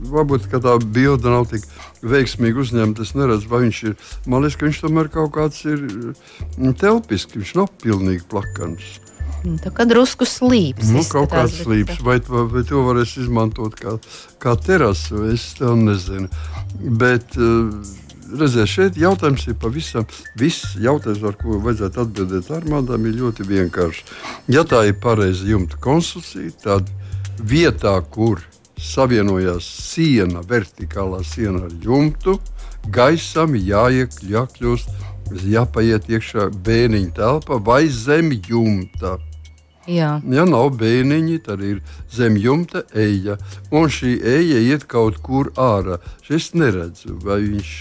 varbūt 0.09 0.47
tā 0.53 0.77
bilde 0.81 1.29
nav 1.29 1.51
tik 1.51 1.67
veiksmīgi 2.01 2.63
uzņemta. 2.65 3.05
Es 3.05 3.13
neredzu, 3.19 3.51
vai 3.51 3.65
viņš 3.67 3.81
ir. 3.91 3.97
Man 4.25 4.47
liekas, 4.47 4.59
ka 4.61 4.69
viņš 4.71 4.83
tomēr 4.87 5.11
kaut 5.13 5.35
kāds 5.37 5.65
ir 5.69 5.83
mm, 5.83 6.77
telpisks, 6.81 7.37
viņš 7.37 7.57
nav 7.59 7.73
pilnīgi 7.83 8.25
plakans. 8.31 8.95
Nu, 9.43 9.57
tā 9.59 9.73
kā 9.75 9.85
drusku 9.91 10.27
slīps. 10.29 10.93
Nu, 10.95 11.03
kaut 11.11 11.33
kāds 11.35 11.59
slīps, 11.65 11.99
vai, 12.07 12.21
vai, 12.31 12.45
vai 12.53 12.63
to 12.69 12.85
varēs 12.87 13.17
izmantot 13.25 13.75
kā, 13.79 13.97
kā 14.43 14.55
terasu, 14.55 15.25
es 15.33 15.49
to 15.59 15.75
nezinu. 15.77 16.31
Bet, 16.79 17.35
uh, 17.37 17.75
redziet, 18.39 18.71
šeit 18.71 18.99
jautājums 19.01 19.47
ir 19.49 19.59
pavisam 19.61 20.07
viss. 20.39 20.77
Jautājums, 20.81 21.23
ar 21.29 21.37
ko 21.41 21.59
vajadzētu 21.63 22.03
atbildēt 22.05 22.51
armādām, 22.55 23.07
ir 23.09 23.19
ļoti 23.21 23.47
vienkāršs. 23.49 24.15
Ja 24.53 24.65
tā 24.69 24.85
ir 24.89 24.99
pareiza 25.03 25.47
jumta 25.49 25.79
konstrukcija, 25.83 26.53
tad 26.63 26.91
vietā, 27.39 27.95
kur 28.11 28.43
savienojās 28.83 29.67
siena, 29.93 30.43
vertikālā 30.49 31.23
siena 31.27 31.67
ar 31.69 31.75
jumtu, 31.85 32.39
gaisam 32.93 33.55
jāiekļūst, 33.59 34.97
jāpaiet 35.49 36.09
iekšā 36.11 36.49
bēniņa 36.67 37.15
telpa 37.17 37.61
vai 37.63 37.85
zem 37.89 38.33
jumta. 38.49 39.19
Jā. 39.91 40.21
Ja 40.31 40.45
nav 40.47 40.77
bēniņi, 40.79 41.41
tad 41.43 41.63
ir 41.67 41.81
zem 42.13 42.37
jumta 42.39 42.85
eja. 42.95 43.35
Un 43.75 43.91
šī 43.91 44.15
eja 44.21 44.61
iet 44.63 44.87
kaut 44.87 45.19
kur 45.27 45.51
ārā. 45.59 45.99
Es 46.31 46.53
neredzu, 46.55 47.17
vai 47.25 47.41
viņš 47.43 47.73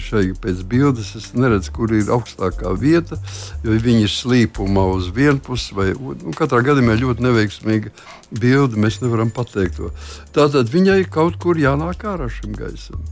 šeit 0.00 0.38
pēc 0.42 0.62
bildes, 0.68 1.12
es 1.18 1.32
neredzu, 1.36 1.72
kur 1.76 1.92
ir 1.92 2.10
augstākā 2.14 2.72
vieta. 2.80 3.18
Viņi 3.64 4.06
ir 4.06 4.12
slīpumā 4.12 4.86
uz 4.94 5.10
vienu 5.14 5.40
pusi, 5.44 5.74
vai 5.76 5.90
nu, 5.92 6.32
katrā 6.36 6.62
gadījumā 6.64 6.96
ļoti 7.00 7.26
neveiksmīga 7.26 7.92
bilde. 8.32 8.80
Mēs 8.80 9.02
nevaram 9.04 9.32
pateikt 9.34 9.80
to. 9.80 9.92
Tātad 10.36 10.72
viņai 10.72 11.02
kaut 11.12 11.38
kur 11.42 11.60
jānāk 11.60 12.06
ārā 12.08 12.30
šim 12.32 12.56
gaisam. 12.56 13.04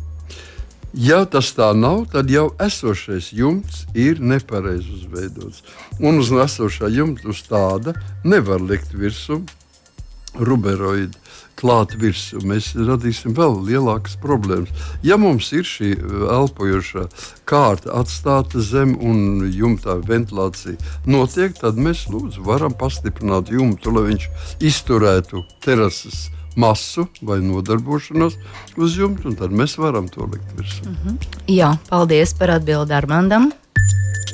Ja 0.92 1.22
tas 1.24 1.48
tā 1.56 1.70
nav, 1.72 2.02
tad 2.12 2.28
jau 2.28 2.50
esošais 2.60 3.30
jumts 3.32 3.86
ir 3.96 4.20
nepareizi 4.20 4.92
uzveidots. 4.98 5.62
Un 6.00 6.20
uz 6.20 6.28
esošā 6.28 6.90
jumta 6.92 7.30
uz 7.32 7.40
tāda 7.48 7.94
nevar 8.28 8.60
likt 8.60 8.92
virsū 8.92 9.40
ruberoidu. 10.38 11.18
Klāt 11.62 11.92
virsū 12.00 12.40
mēs 12.48 12.72
radīsim 12.74 13.36
vēl 13.36 13.58
lielākas 13.68 14.16
problēmas. 14.18 14.72
Ja 15.04 15.18
mums 15.20 15.50
ir 15.54 15.66
šī 15.68 15.92
uh, 15.94 16.24
elpojošā 16.32 17.04
kārta 17.46 17.92
atstāta 18.00 18.62
zem 18.64 18.96
un 18.98 19.44
jumtā 19.52 19.98
ventilācija 20.08 20.80
notiek, 21.06 21.54
tad 21.60 21.78
mēs 21.78 22.08
lūdzu 22.10 22.42
varam 22.48 22.74
pastiprināt 22.74 23.52
jumtu, 23.52 23.92
lai 23.94 24.08
viņš 24.08 24.28
izturētu 24.64 25.44
terases 25.62 26.30
masu 26.56 27.06
vai 27.22 27.38
nodarbošanos 27.44 28.34
uz 28.76 28.98
jumta, 28.98 29.28
un 29.28 29.38
tad 29.38 29.54
mēs 29.54 29.78
varam 29.80 30.08
to 30.08 30.26
likt 30.26 30.56
virsū. 30.56 30.88
Mm 30.88 30.96
-hmm. 31.04 31.16
Jā, 31.46 31.76
paldies 31.88 32.34
par 32.34 32.50
atbildi 32.50 32.94
Armandam. 32.94 33.52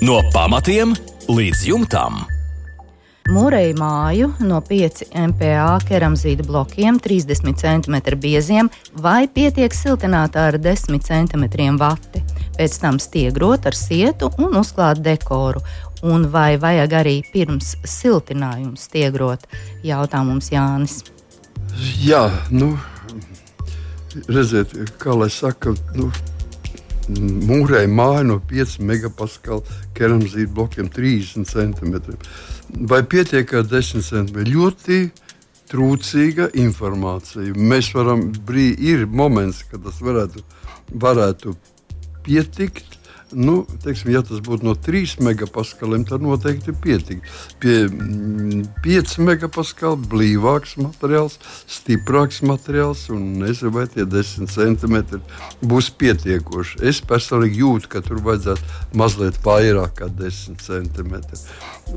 No 0.00 0.22
pamatiem 0.32 0.94
līdz 1.28 1.66
jumtam. 1.66 2.37
Mūreja 3.28 3.74
māju 3.76 4.30
no 4.40 4.56
5 4.64 5.10
MPA 5.12 5.74
keramzīta 5.84 6.46
blokiem, 6.48 6.96
30 7.04 7.58
cm 7.60 7.96
bieziem, 8.16 8.70
vai 9.04 9.26
pietiek 9.28 9.74
siltināta 9.76 10.46
ar 10.48 10.56
10 10.56 10.96
cm 11.04 11.44
vati. 11.76 12.22
Pēc 12.56 12.78
tam 12.80 12.96
stiegrot 12.96 13.68
ar 13.68 13.76
sietu 13.76 14.30
un 14.40 14.56
uzklāt 14.56 15.02
dekoru. 15.04 15.60
Un 16.08 16.24
vai 16.32 16.56
vajag 16.56 16.96
arī 17.02 17.14
pirms 17.34 17.74
siltinājuma 17.84 18.80
stiegrot? 18.80 19.44
Jautā 19.84 20.24
mums 20.24 20.48
Jānis. 20.54 21.02
Jā, 22.00 22.30
nu, 22.48 22.78
redziet, 24.24 24.72
kā 24.96 25.12
lai 25.12 25.28
saka, 25.28 25.76
nu, 26.00 26.08
mūrēja 27.08 27.88
māja 27.90 28.24
no 28.28 28.38
5 28.50 28.78
megapaskalu 28.84 29.62
keramzīta 29.96 30.52
blokiem 30.54 30.90
30 30.92 31.48
centimetriem. 31.48 32.20
Vai 32.90 33.02
pietiek 33.08 33.54
ar 33.56 33.64
10 33.68 34.04
centimetriem? 34.04 34.52
Ļoti 34.54 35.00
trūcīga 35.68 36.50
informācija. 36.58 37.54
Mēs 37.56 37.90
varam, 37.96 38.28
brī, 38.48 38.70
ir 38.76 39.06
moments, 39.06 39.62
kad 39.68 39.82
tas 39.84 40.00
varētu, 40.04 40.44
varētu 41.00 41.54
pietikt, 42.24 42.97
Nu, 43.32 43.66
teiksim, 43.84 44.08
ja 44.14 44.22
tas 44.24 44.40
būtu 44.44 44.64
no 44.64 44.72
3 44.72 45.18
megapaskaliem, 45.20 46.06
tad 46.08 46.22
noteikti 46.24 46.72
pietika. 46.72 47.28
Pie 47.60 47.74
5 47.84 47.92
mm, 48.86 49.26
megapaskalu 49.26 49.98
blīvāks 50.08 50.78
materiāls, 50.80 51.36
stiprāks 51.68 52.40
materiāls, 52.46 53.04
un 53.12 53.42
nezinu, 53.42 53.74
vai 53.76 53.84
tie 53.92 54.06
10 54.08 54.48
centimetri 54.52 55.20
būs 55.60 55.90
pietiekoši. 56.00 56.80
Es 56.88 57.02
personīgi 57.04 57.60
jūtu, 57.60 57.92
ka 57.92 58.04
tur 58.06 58.22
vajadzētu 58.24 58.96
mazliet 58.96 59.40
vairāk 59.44 59.98
kā 60.00 60.08
10 60.08 60.64
centimetri. 60.64 61.42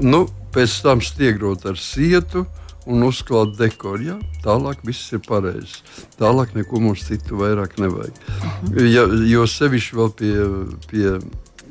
Nu, 0.03 0.25
pēc 0.51 0.81
tam 0.83 1.03
stiegrot 1.05 1.63
ar 1.69 1.79
sietu 1.79 2.43
un 2.85 3.05
uzklāt 3.05 3.55
dekoru. 3.59 4.07
Ja? 4.11 4.17
Tālāk 4.45 4.81
viss 4.87 5.11
ir 5.13 5.21
pareizi. 5.27 5.81
Tālāk 6.19 6.55
neko 6.57 6.81
mums 6.81 7.05
citu 7.07 7.39
vairāk 7.41 7.77
nevajag. 7.81 8.17
Mhm. 8.41 8.89
ja, 8.89 9.05
jo 9.35 9.45
sevišķi 9.47 9.97
vēl 9.99 10.11
pie, 10.17 10.33
pie 10.89 11.07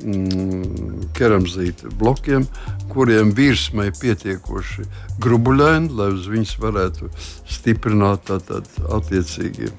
mm, 0.05 1.11
keramzīta 1.17 1.91
blokiem, 1.99 2.47
kuriem 2.93 3.35
virsma 3.37 3.89
ir 3.89 3.95
pietiekoši 4.01 4.87
grubuļaini, 5.23 5.93
lai 5.99 6.11
uz 6.15 6.27
viņas 6.31 6.57
varētu 6.63 7.13
stiprināt 7.49 8.27
tātad 8.31 8.69
attiecīgi. 8.89 9.73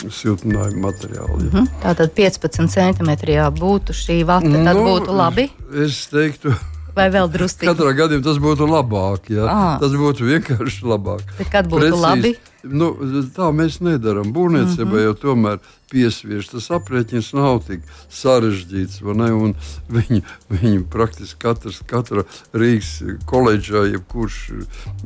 Siltinājuma 0.00 0.86
materiāli. 0.86 1.50
Ja. 1.50 1.50
Mm 1.50 1.50
-hmm. 1.52 1.66
Tātad 1.82 2.14
15 2.16 2.72
centimetrā 2.72 3.50
būtu 3.52 3.92
šī 3.92 4.22
vata, 4.24 4.48
tad 4.48 4.76
nu, 4.76 4.84
būtu 4.86 5.12
labi. 5.12 5.50
Es 5.76 6.06
teiktu, 6.08 6.54
Vai 6.96 7.08
vēl 7.12 7.30
drusku? 7.32 7.66
Katrā 7.68 7.94
gadījumā 7.98 8.26
tas 8.26 8.38
būtu 8.42 8.68
labāk. 8.68 9.30
Ja? 9.32 9.48
Ah. 9.50 9.74
Tas 9.82 9.94
būtu 9.96 10.26
vienkārši 10.28 10.86
labāk. 10.86 11.26
Bet 11.38 11.52
kad 11.52 11.68
būtu 11.70 11.86
Precīzi, 11.86 12.02
labi? 12.04 12.32
Nu, 12.62 12.90
tā 13.32 13.48
mēs 13.56 13.78
nedarām. 13.80 14.34
Būvniecībā 14.36 14.84
mm 14.84 14.96
-hmm. 14.96 15.04
jau 15.06 15.14
tomēr 15.22 15.60
piesviež. 15.90 16.50
Tas 16.52 16.70
aprēķins 16.70 17.32
nav 17.34 17.62
tik 17.66 17.80
sarežģīts. 18.12 19.00
Viņi, 19.88 20.22
viņi 20.50 20.82
praktiski 20.92 21.40
katrs, 21.40 21.80
katra 21.86 22.24
Rīgas 22.52 23.20
koledžā, 23.26 23.86
jebkurš, 23.90 24.52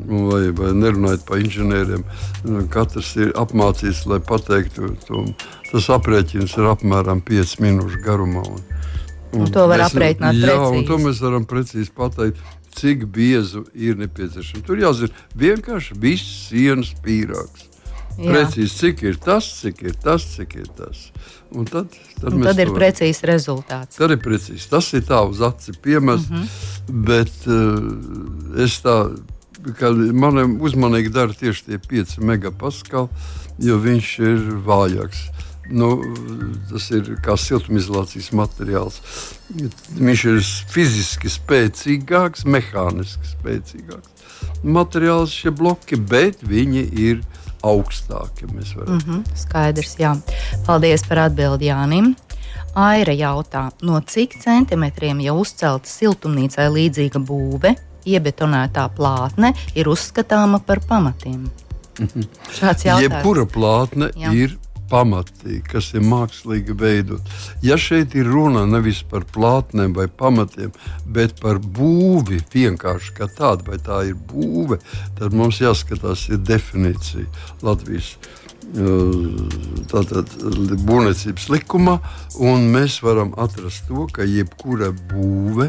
nu, 0.05 0.31
vai, 0.31 0.51
vai 0.51 0.73
nerunājot 0.73 1.27
par 1.27 1.39
inženieriem, 1.39 2.05
nu, 2.45 2.67
katrs 2.69 3.15
ir 3.17 3.33
apmācīts, 3.33 4.07
lai 4.07 4.21
pateiktu 4.21 4.97
to. 5.07 5.25
Tas 5.73 5.89
aprēķins 5.91 6.59
ir 6.59 6.71
apmēram 6.71 7.23
5 7.23 7.61
minūšu 7.61 8.03
garumā. 8.05 8.45
Un, 8.47 8.61
Un 9.35 9.53
to 9.55 9.67
var 9.71 9.85
aprēķināt 9.89 10.39
jā, 10.39 10.47
precīzi. 10.47 10.81
Jā, 10.81 10.89
to 10.89 10.99
mēs 11.03 11.21
varam 11.25 11.47
precīzi 11.51 11.95
pateikt, 11.97 12.41
cik 12.79 13.07
biezu 13.15 13.65
ir 13.75 13.99
nepieciešams. 14.01 14.65
Tur 14.67 14.83
jāzina 14.83 15.25
vienkārši 15.39 15.99
viss 16.01 16.49
sienas 16.49 16.95
pīrāgs. 17.05 17.69
Jā. 18.15 18.31
Precīzi, 18.31 18.71
cik 18.79 19.03
ir 19.09 19.19
tas, 19.23 19.47
cik 19.61 19.83
ir 19.89 19.95
tas, 20.03 20.27
cik 20.37 20.55
ir 20.63 20.71
tas. 20.79 21.09
Un 21.55 21.67
tad, 21.71 21.91
tad, 22.21 22.33
un 22.33 22.43
tad 22.47 22.59
ir 22.63 22.71
precīzs 22.75 23.23
rezultāts. 23.27 23.99
Tad 23.99 24.15
ir 24.15 24.21
precīzi. 24.23 24.67
Tas 24.71 24.91
ir 24.95 25.05
tā 25.07 25.21
uz 25.27 25.43
aci 25.43 25.75
piemests, 25.83 26.31
mm 26.31 26.43
-hmm. 26.43 27.05
bet 27.07 27.35
uh, 27.47 28.63
es 28.65 28.81
tā, 28.83 28.97
ka 29.79 29.91
manam 30.13 30.59
uzmanīgi 30.61 31.13
dara 31.15 31.33
tieši 31.33 31.65
tie 31.65 31.79
5 31.79 32.19
megapaskali, 32.19 33.09
jo 33.59 33.79
viņš 33.79 34.19
ir 34.19 34.41
vājāks. 34.67 35.29
Nu, 35.71 35.91
tas 36.71 36.91
ir 36.93 37.15
kā 37.25 37.39
siltumizolācijas 37.41 38.33
materiāls. 38.37 39.01
Viņš 39.97 40.25
ir 40.33 40.43
fiziski 40.75 41.31
spēcīgāks, 41.33 42.45
mehāniski 42.45 43.31
spēcīgāks 43.33 44.15
materiāls, 44.65 45.33
šie 45.33 45.53
bloki, 45.55 45.97
bet 45.97 46.43
viņi 46.45 46.85
ir 47.01 47.23
augstāki. 47.65 48.47
Mm 48.47 48.99
-hmm, 48.99 49.25
skaidrs, 49.37 49.97
jā. 49.99 50.17
Paldies 50.67 51.05
par 51.09 51.19
atbildi 51.29 51.71
Jānim. 51.71 52.15
Aira 52.75 53.13
jautā, 53.13 53.71
no 53.83 54.01
cik 54.01 54.35
centimetriem 54.43 55.21
jau 55.21 55.39
uzcelta 55.41 55.89
siltumnīcai 55.89 56.69
līdzīga 56.69 57.19
būve, 57.23 57.77
iebetonētā 58.05 58.89
plātne 58.97 59.55
ir 59.75 59.87
uzskatāma 59.89 60.59
par 60.59 60.81
pamatiem? 60.89 61.51
Šāds 62.59 62.85
jautājums. 62.85 63.03
Jebkura 63.03 63.47
plātne 63.47 64.11
Jā. 64.17 64.33
ir 64.33 64.59
pamatīgi, 64.95 65.63
kas 65.73 65.91
ir 65.97 66.05
mākslīgi 66.07 66.77
veidot. 66.79 67.35
Ja 67.67 67.79
šeit 67.81 68.15
ir 68.15 68.31
runa 68.31 68.63
nevis 68.71 69.03
par 69.11 69.27
plātnēm 69.35 69.97
vai 69.97 70.07
pamatiem, 70.07 70.71
bet 71.17 71.41
par 71.43 71.59
būvi 71.59 72.41
vienkārši 72.55 73.17
kā 73.19 73.29
tādu, 73.41 73.73
vai 73.73 73.81
tā 73.83 74.05
ir 74.11 74.17
būve, 74.31 74.79
tad 75.19 75.35
mums 75.35 75.61
jāskatās, 75.65 76.29
ir 76.31 76.43
definīcija 76.47 77.27
Latvijas. 77.67 78.15
Tātad 79.91 80.31
būvniecības 80.89 81.51
likumā, 81.53 81.99
un 82.43 82.71
mēs 82.73 83.03
varam 83.05 83.35
atrast 83.39 83.85
to, 83.91 84.07
ka 84.15 84.25
jebkura 84.25 84.89
būve 85.13 85.69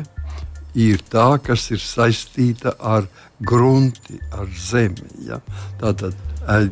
ir 0.75 1.01
tā, 1.09 1.35
kas 1.43 1.69
ir 1.71 1.81
saistīta 1.81 2.75
ar 2.79 3.07
grunti, 3.39 4.19
ar 4.35 4.47
zemi. 4.59 5.07
Ja? 5.27 5.39
Tātad 5.81 6.15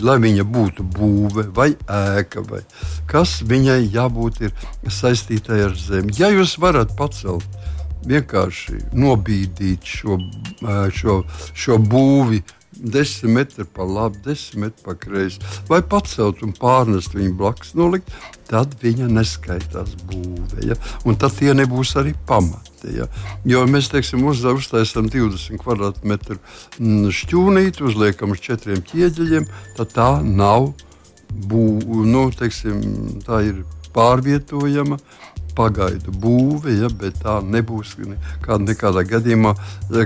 lai 0.03 0.17
viņa 0.21 0.43
būtu 0.45 0.85
būve 0.95 1.47
vai 1.55 1.71
ēka, 1.89 2.43
vai 2.45 2.61
kas 3.09 3.41
viņai 3.47 3.81
jābūt 3.93 4.43
saistītai 4.87 5.63
ar 5.69 5.77
zemi. 5.79 6.13
Ja 6.19 6.29
jūs 6.29 6.57
varat 6.61 6.93
pacelt, 6.97 7.45
vienkārši 8.05 8.83
nobīdīt 8.93 9.87
šo, 9.87 10.19
šo, 10.91 11.23
šo 11.53 11.79
būvi. 11.79 12.43
Desmit 12.73 13.29
metri 13.29 13.63
pa 13.69 13.85
labi, 13.85 14.17
desmit 14.25 14.63
metri 14.73 14.83
pa 14.83 14.95
kreisi, 14.97 15.37
vai 15.69 15.77
pacelt 15.85 16.41
un 16.43 16.55
pārnest 16.57 17.13
viņu 17.13 17.35
blakus, 17.37 17.75
nolikt, 17.77 18.09
tad 18.49 18.73
viņa 18.81 19.11
neskaitās 19.13 19.93
būve. 20.09 20.65
Ja? 20.71 20.79
Un 21.05 21.15
tad 21.21 21.37
tie 21.37 21.53
nebūs 21.53 21.93
arī 22.01 22.15
pamati 22.27 22.72
vērtē. 22.83 22.97
Ja? 22.97 23.07
Jo 23.45 23.65
mēs 23.67 23.89
teiksim, 23.91 24.23
uz, 24.25 24.43
uztaisām 24.43 25.09
20 25.09 25.57
km2 25.61 26.37
mm, 26.79 27.09
šķūnīti, 27.11 27.83
uzliekam 27.83 28.31
uz 28.31 28.39
četriem 28.39 28.81
ķieģeļiem, 28.81 29.47
tad 29.77 29.93
tā 29.93 30.21
nav 30.23 30.73
būva. 31.29 32.05
Nu, 32.05 32.31
teiksim, 32.31 33.21
tā 33.25 33.43
ir 33.43 33.63
pārvietojama 33.93 34.99
pagaidu 35.53 36.11
būve, 36.17 36.73
ja, 36.79 36.89
bet 36.89 37.21
tā 37.21 37.37
nebūs 37.45 37.95
nekādā, 37.99 38.63
nekādā 38.63 39.03
gadījumā 39.05 39.53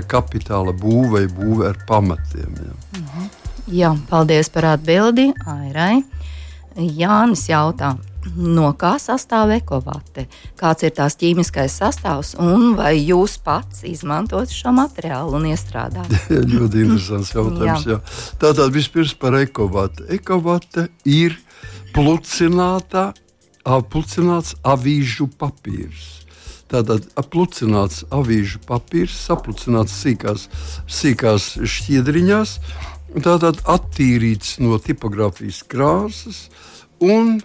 kapitāla 0.06 0.74
būve, 0.76 1.26
būve 1.32 1.70
ar 1.70 1.78
pamatiem. 1.88 2.52
Ja. 2.52 2.74
Mm 2.98 3.04
-hmm. 3.04 3.28
Jā, 3.68 3.96
paldies 4.08 4.48
par 4.48 4.64
atbildi 4.64 5.32
Airai. 5.46 6.04
Jānis 6.76 7.48
jautā, 7.48 7.96
no 8.36 8.72
kā 8.78 8.94
sastāv 9.02 9.52
ekovate, 9.56 10.26
kāds 10.58 10.86
ir 10.86 10.94
tās 10.96 11.16
ķīmiskais 11.20 11.78
sastāvs 11.80 12.34
un 12.42 12.74
vai 12.78 12.94
jūs 12.98 13.38
pats 13.44 13.84
izmantojat 13.88 14.54
šo 14.54 14.74
materiālu 14.76 15.38
un 15.38 15.48
iestrādājat? 15.52 16.30
ļoti 16.54 16.84
interesants 16.84 17.34
jautājums. 17.34 17.86
jā. 17.88 17.98
Jā. 17.98 18.36
Tātad 18.42 18.74
vispirms 18.74 19.14
par 19.18 19.38
ekovate. 19.40 20.06
Ekovate 20.18 20.88
ir 21.08 21.38
plucināta, 21.96 23.10
plucināts 23.64 24.54
avīžu 24.66 25.28
papīrs. 25.38 26.18
Tātad 26.68 27.06
aplucināts 27.16 28.02
avīžu 28.12 28.60
papīrs, 28.68 29.14
saplucināts 29.24 29.94
sīkās, 30.02 30.48
sīkās 30.84 31.54
šķiedriņās, 31.64 32.58
tātad 33.24 33.62
attīrīts 33.64 34.58
no 34.60 34.76
tipogrāfijas 34.84 35.62
krāsas 35.64 36.42
un 37.00 37.38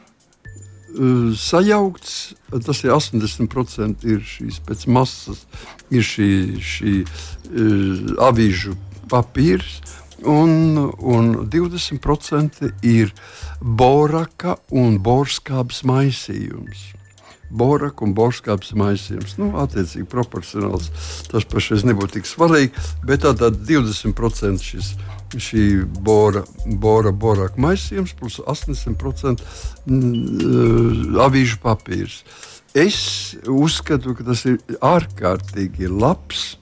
sajaukts. 1.37 2.33
Tas 2.65 2.83
ir 2.83 2.93
80% 2.93 4.05
ir 4.05 4.21
šīs 4.27 4.61
pēc 4.65 4.85
masas, 4.93 5.43
ir 5.89 6.05
šī, 6.05 6.29
šī 6.61 6.95
uh, 7.03 8.15
avīžu 8.29 8.77
papīrs. 9.11 9.81
Un, 10.23 10.77
un 11.03 11.31
20% 11.51 12.69
ir 12.87 13.09
boraka 13.59 14.55
un 14.71 14.99
borskābes 15.03 15.81
maisījums. 15.83 16.93
Boraka 17.53 18.05
un 18.05 18.13
borskābes 18.15 18.71
maisījums. 18.79 19.35
Nu, 19.41 19.51
attiecīgi 19.59 20.07
proporcionāls. 20.09 20.87
Tas 21.27 21.43
pašais 21.49 21.83
nebūtu 21.89 22.21
tik 22.21 22.29
svarīgi, 22.29 22.71
bet 23.03 23.25
tātad 23.27 23.59
20% 23.67 24.63
šis 24.63 24.93
ir 24.95 25.22
šī 25.41 25.83
bora, 26.05 26.43
bora 26.65 27.11
borāka 27.11 27.61
maisījums 27.61 28.13
plus 28.19 28.39
80% 28.39 29.43
mm, 29.85 31.15
avīžu 31.23 31.61
papīrs. 31.63 32.23
Es 32.73 33.35
uzskatu, 33.45 34.15
ka 34.17 34.25
tas 34.31 34.45
ir 34.49 34.59
ārkārtīgi 34.81 35.89
labs 35.91 36.55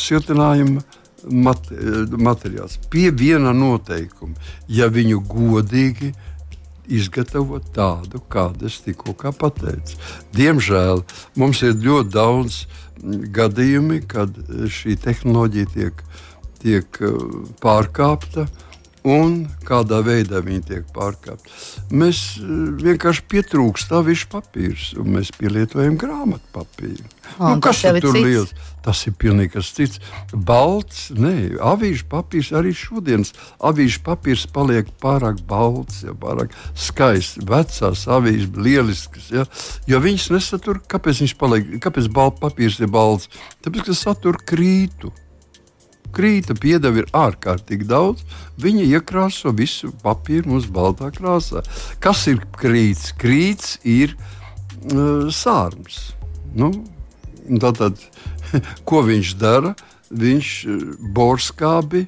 siltinājuma 0.00 0.80
materiāls. 1.28 2.78
Pie 2.90 3.10
viena 3.14 3.52
noteikuma, 3.54 4.34
ja 4.68 4.88
viņu 4.90 5.20
godīgi 5.28 6.12
izgatavot 6.92 7.68
tādu, 7.74 8.20
kādu 8.32 8.66
es 8.66 8.80
tikko 8.82 9.14
pateicu. 9.14 9.98
Diemžēl 10.34 11.04
mums 11.38 11.62
ir 11.62 11.76
ļoti 11.78 12.10
daudz 12.12 12.64
gadījumi, 13.36 14.02
kad 14.06 14.34
šī 14.70 14.96
tehnoloģija 15.04 15.72
tiek 15.74 16.02
tiek 16.62 17.02
eh, 17.02 17.16
pārkāpta 17.62 18.46
un 19.02 19.48
kādā 19.66 19.98
veidā 20.06 20.40
viņi 20.44 20.62
tiek 20.68 20.90
pārkāpti. 20.94 21.50
Mēs 21.98 22.20
eh, 22.38 22.50
vienkārši 22.82 23.24
pietrūkst 23.30 23.94
avišu 23.98 24.28
papīrs, 24.32 24.92
un 25.00 25.16
mēs 25.16 25.32
pielietojam 25.38 25.96
grāmatu 26.00 26.46
papīru. 26.54 27.08
O, 27.38 27.54
nu, 27.54 27.62
kas 27.64 27.82
tur 27.82 28.18
ir 28.18 28.26
liels? 28.26 28.52
Tas 28.82 28.98
ir 29.06 29.14
pilnīgi 29.18 29.54
kas 29.54 29.70
cits. 29.74 30.00
Balts, 30.34 31.04
nē, 31.14 31.58
avīžu 31.62 32.06
papīrs 32.10 32.50
arī 32.58 32.74
šodienas 32.76 33.30
avīžu 33.62 34.02
papīrs 34.06 34.46
paliek 34.54 34.90
pārāk 35.02 35.42
balts, 35.50 36.02
ja 36.06 36.14
pārāk 36.18 36.54
skaists. 36.78 37.42
Vecās 37.46 38.06
avīzes, 38.10 38.50
lieliskas, 38.58 39.30
ja, 39.34 39.46
jo 39.90 40.02
viņas 40.02 40.30
nesatur, 40.34 40.82
kāpēc 40.90 41.24
viņš 41.24 41.36
paliek, 41.42 41.74
kāpēc 41.82 42.10
balts 42.12 42.42
papīrs 42.42 42.80
ir 42.82 42.90
balts? 42.92 43.30
Tāpēc, 43.62 43.90
ka 43.90 43.98
satur 43.98 44.38
krītu 44.46 45.14
krīta 46.14 46.56
piedeva 46.58 47.02
ir 47.02 47.10
ārkārtīgi 47.16 47.88
daudz. 47.88 48.24
Viņa 48.62 48.86
iekrāso 48.98 49.52
visu 49.56 49.92
papīru 50.04 50.54
mums 50.54 50.68
baltā 50.72 51.10
krāsā. 51.14 51.64
Kas 52.02 52.26
ir 52.30 52.42
krīts? 52.58 53.10
Krīts 53.18 53.76
ir 53.88 54.16
uh, 54.16 55.28
sārms. 55.32 56.12
Nu, 56.54 56.72
tātad, 57.62 58.00
ko 58.88 59.04
viņš 59.08 59.36
dara? 59.40 59.76
Viņš 60.12 60.56
uh, 60.68 60.82
borskābi 61.16 62.06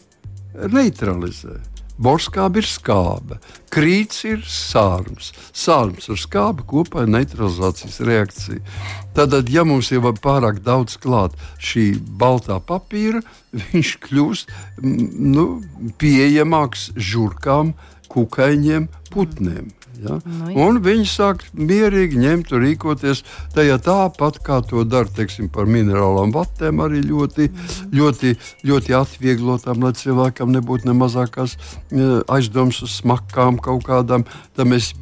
neutralizē. 0.54 1.58
Borskāba 1.94 2.58
ir 2.58 2.66
skābe, 2.66 3.36
krīts 3.70 4.24
ir 4.26 4.40
sārums. 4.50 5.30
Sārums 5.54 6.08
ar 6.10 6.18
skābi 6.18 6.66
kopā 6.66 7.04
ir 7.04 7.12
neutralizācijas 7.14 8.00
reakcija. 8.02 8.62
Tātad, 9.14 9.46
ja 9.52 9.62
mums 9.62 9.92
jau 9.92 10.02
ir 10.10 10.18
pārāk 10.24 10.58
daudz 10.66 10.98
klāt 10.98 11.38
šī 11.62 11.92
baltā 12.18 12.58
papīra, 12.58 13.22
viņš 13.70 13.94
kļūst 14.08 14.50
nu, 14.82 15.46
pieejamāks 16.02 16.90
žurkām, 16.98 17.76
kukaiņiem, 18.10 18.90
putniem. 19.14 19.70
Ja? 20.02 20.18
Nu, 20.24 20.50
jā. 20.50 20.66
un 20.66 20.80
viņi 20.84 21.06
sāk 21.08 21.44
mierīgi 21.54 22.18
ņemt, 22.20 22.52
rīkoties 22.64 23.22
tajā 23.54 23.78
tāpat, 23.84 24.40
kā 24.44 24.60
to 24.66 24.84
dara 24.88 25.10
teiksim, 25.10 25.50
par 25.52 25.68
minerālām 25.70 26.34
vatēm, 26.34 26.82
arī 26.84 27.02
ļoti, 27.06 27.48
mm. 27.50 27.90
ļoti, 27.94 28.34
ļoti 28.68 28.96
atvieglotām, 28.98 29.84
lai 29.84 29.94
cilvēkam 29.98 30.54
nebūtu 30.54 30.90
ne 30.90 30.96
mazākās 30.98 31.56
aizdomas 32.28 32.82
uz 32.84 32.98
smakām 33.00 33.60
kaut 33.62 33.86
kādām. 33.88 34.26
Tad 34.54 34.70
mēs 34.70 34.92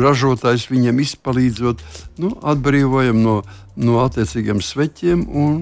ražotājs 0.00 0.68
viņiem 0.72 1.04
izpalīdzot, 1.06 1.84
nu, 2.22 2.34
atbrīvojam 2.54 3.22
no, 3.24 3.40
no 3.76 4.00
attiecīgiem 4.02 4.60
sveķiem, 4.64 5.24
un 5.36 5.58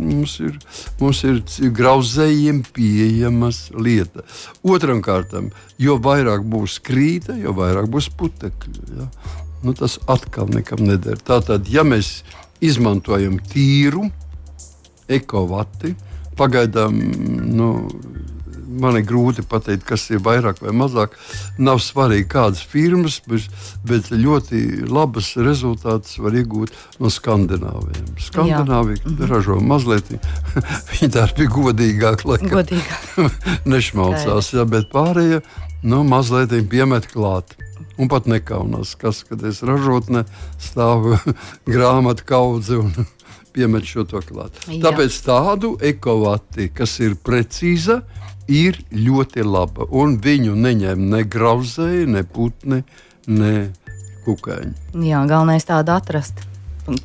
mums 0.00 0.36
ir, 0.44 0.56
mums 1.00 1.22
ir 1.26 1.42
grauzējiem 1.76 2.62
pieejamas 2.74 3.68
lieta. 3.74 4.24
Otram 4.62 5.02
kārtam, 5.04 5.50
jo 5.78 5.98
vairāk 6.02 6.46
būs 6.46 6.78
krīta, 6.86 7.36
jo 7.40 7.54
vairāk 7.56 7.90
būs 7.90 8.10
putekļi. 8.20 8.84
Ja? 9.00 9.08
Nu, 9.64 9.74
tas 9.76 9.98
atkal 10.08 10.48
nekam 10.54 10.86
neder. 10.86 11.18
Tātad, 11.20 11.68
ja 11.68 11.84
mēs 11.84 12.20
izmantojam 12.64 13.36
tīru 13.50 14.06
ekovati, 15.10 15.94
pagaidām 16.38 16.96
nu, 17.50 17.72
man 18.70 18.98
ir 18.98 19.04
grūti 19.08 19.42
pateikt, 19.46 19.84
kas 19.88 20.06
ir 20.12 20.22
vairāk 20.24 20.60
vai 20.62 20.74
mazāk. 20.76 21.16
Nav 21.58 21.80
svarīgi, 21.84 22.28
kādas 22.30 22.62
firmas, 22.66 23.20
bet, 23.28 23.46
bet 23.86 24.10
ļoti 24.12 24.86
labas 24.90 25.32
rezultātus 25.40 26.18
var 26.22 26.36
iegūt 26.38 26.74
no 27.02 27.10
Skandināviem. 27.12 28.12
Skandināvija 28.20 29.02
mm 29.04 29.16
-hmm. 29.16 29.30
ražo 29.30 29.60
mazliet, 29.60 30.12
viņi 30.92 31.10
tā 31.16 31.26
bija 31.36 31.50
godīgāk, 31.56 32.24
laikam, 32.24 32.64
nešmaucās, 33.72 34.52
ja, 34.52 34.64
bet 34.64 34.90
pārējie 34.92 35.42
nu, 35.82 36.04
mazliet 36.04 36.54
piemet 36.70 37.06
klāt. 37.12 37.56
Un 38.00 38.08
pat 38.08 38.26
nekaunās, 38.26 38.94
kas, 38.96 39.24
kad 39.28 39.42
es 39.44 39.62
ražotnē 39.62 40.24
stāvu 40.60 41.18
grāmatu 41.74 42.24
kaudzi 42.24 42.78
un 42.80 42.92
piemet 43.54 43.86
šo 43.88 44.06
to 44.08 44.22
klāt. 44.24 44.56
Jā. 44.66 44.80
Tāpēc 44.88 45.16
tādu 45.26 45.74
ekovati, 45.82 46.70
kas 46.74 46.98
ir 47.04 47.16
precīza, 47.24 48.00
ir 48.50 48.80
ļoti 48.90 49.44
laba. 49.46 49.86
Un 49.90 50.18
viņu 50.22 50.56
neņem 50.58 51.08
ne 51.12 51.24
grauzēji, 51.24 52.06
ne 52.10 52.24
putni, 52.26 52.82
ne 53.30 53.54
kukaiņi. 54.26 54.74
Jā, 55.06 55.24
galvenais 55.30 55.66
tādu 55.68 55.94
atrast. 55.94 56.46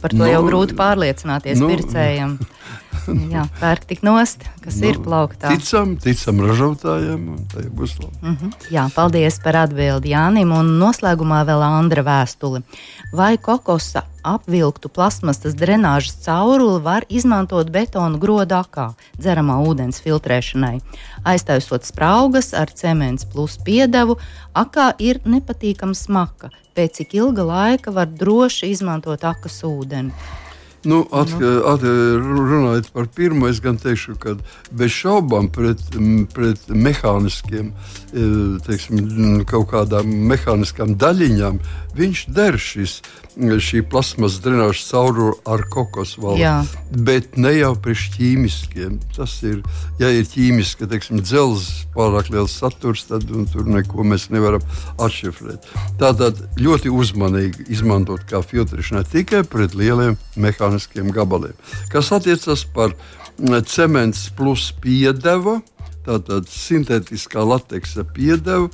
Par 0.01 0.13
to 0.13 0.23
nu, 0.23 0.29
jau 0.29 0.41
grūti 0.47 0.77
pārliecināties 0.77 1.61
nu, 1.61 1.69
pircējiem. 1.69 2.37
Jā, 3.35 3.45
pērk 3.59 3.85
tik 3.89 4.03
nost, 4.05 4.45
kas 4.63 4.79
nu, 4.81 4.89
ir 4.89 4.99
plauktā. 5.03 5.51
Ticam, 5.53 5.95
ticam 6.01 6.41
ražotājiem, 6.45 7.29
un 7.35 7.45
tā 7.51 7.65
būs 7.69 7.97
labi. 8.01 8.17
Mm 8.21 8.35
-hmm. 8.35 8.51
Jā, 8.71 8.89
paldies 8.95 9.39
par 9.43 9.55
atbildi 9.55 10.13
Jānim, 10.13 10.51
un 10.51 10.77
noslēgumā 10.79 11.45
vēl 11.45 11.63
Andra 11.63 12.03
vēstuli. 12.03 12.63
Vai 13.13 13.37
kokosa 13.37 14.03
apvilktu 14.23 14.89
plasmasas 14.89 15.55
drenāžas 15.55 16.17
cauruli 16.25 16.81
var 16.81 17.05
izmantot 17.09 17.69
betonu 17.69 18.17
grodakā, 18.17 18.93
dzeramā 19.17 19.59
ūdens 19.67 20.01
filtrēšanai. 20.01 20.79
Aiztaisot 21.23 21.85
spraugas 21.85 22.53
ar 22.53 22.73
cements 22.73 23.25
plus 23.25 23.57
piedevu, 23.57 24.17
akā 24.53 24.93
ir 24.99 25.19
nepatīkama 25.25 25.93
smaka, 25.93 26.49
pēc 26.75 27.01
cik 27.01 27.13
ilga 27.13 27.43
laika 27.43 27.91
var 27.91 28.07
droši 28.07 28.71
izmantot 28.73 29.23
akas 29.23 29.61
ūdeni. 29.63 30.11
Nu, 30.85 31.01
at, 31.11 31.31
nu. 31.39 31.51
At, 31.65 31.83
runājot 31.83 32.91
par 32.93 33.09
pirmo, 33.15 33.49
es 33.49 33.59
gan 33.63 33.79
teikšu, 33.81 34.17
ka 34.21 34.35
bez 34.75 34.93
šaubām 34.93 35.49
pret, 35.53 35.81
pret 36.33 36.69
mehāniskiem, 36.69 37.71
e, 38.13 38.27
teiksim, 38.67 39.01
kaut 39.49 39.71
kādām 39.73 40.11
mehāniskām 40.29 40.93
daļiņām, 41.01 41.57
viņš 41.97 42.25
der 42.37 42.59
šis, 42.61 42.99
šī 43.35 43.81
plasmas 43.89 44.37
drenāžas 44.43 44.85
caurule 44.89 45.35
ar 45.45 45.65
kokos 45.71 46.15
valdu. 46.21 46.39
Bet 47.05 47.37
ne 47.37 47.51
jau 47.57 47.73
priekš 47.75 48.05
ķīmiskiem. 48.15 48.97
Tas 49.15 49.35
ir, 49.43 49.61
ja 49.99 50.09
ir 50.13 50.27
ķīmiski, 50.31 50.87
teiksim, 50.91 51.19
dzelzs 51.23 51.85
pārāk 51.95 52.31
liels 52.33 52.55
saturs, 52.55 53.05
tad 53.09 53.27
tur 53.27 53.67
neko 53.67 54.07
mēs 54.07 54.29
nevaram 54.33 54.63
atšifrēt. 55.03 55.67
Tātad 55.99 56.39
ļoti 56.61 56.93
uzmanīgi 56.93 57.69
izmantot 57.75 58.23
kā 58.29 58.41
filtrēšanai 58.45 59.05
tikai 59.11 59.43
pret 59.43 59.75
lieliem 59.75 60.17
mehāniskiem 60.39 61.11
gabaliem. 61.15 61.55
Kas 61.91 62.13
attiecas 62.15 62.65
par 62.75 62.95
cements 63.67 64.29
plus 64.35 64.69
piedevu, 64.81 65.59
tātad 66.05 66.47
sintētiskā 66.51 67.43
lateksa 67.45 68.05
piedevu. 68.15 68.69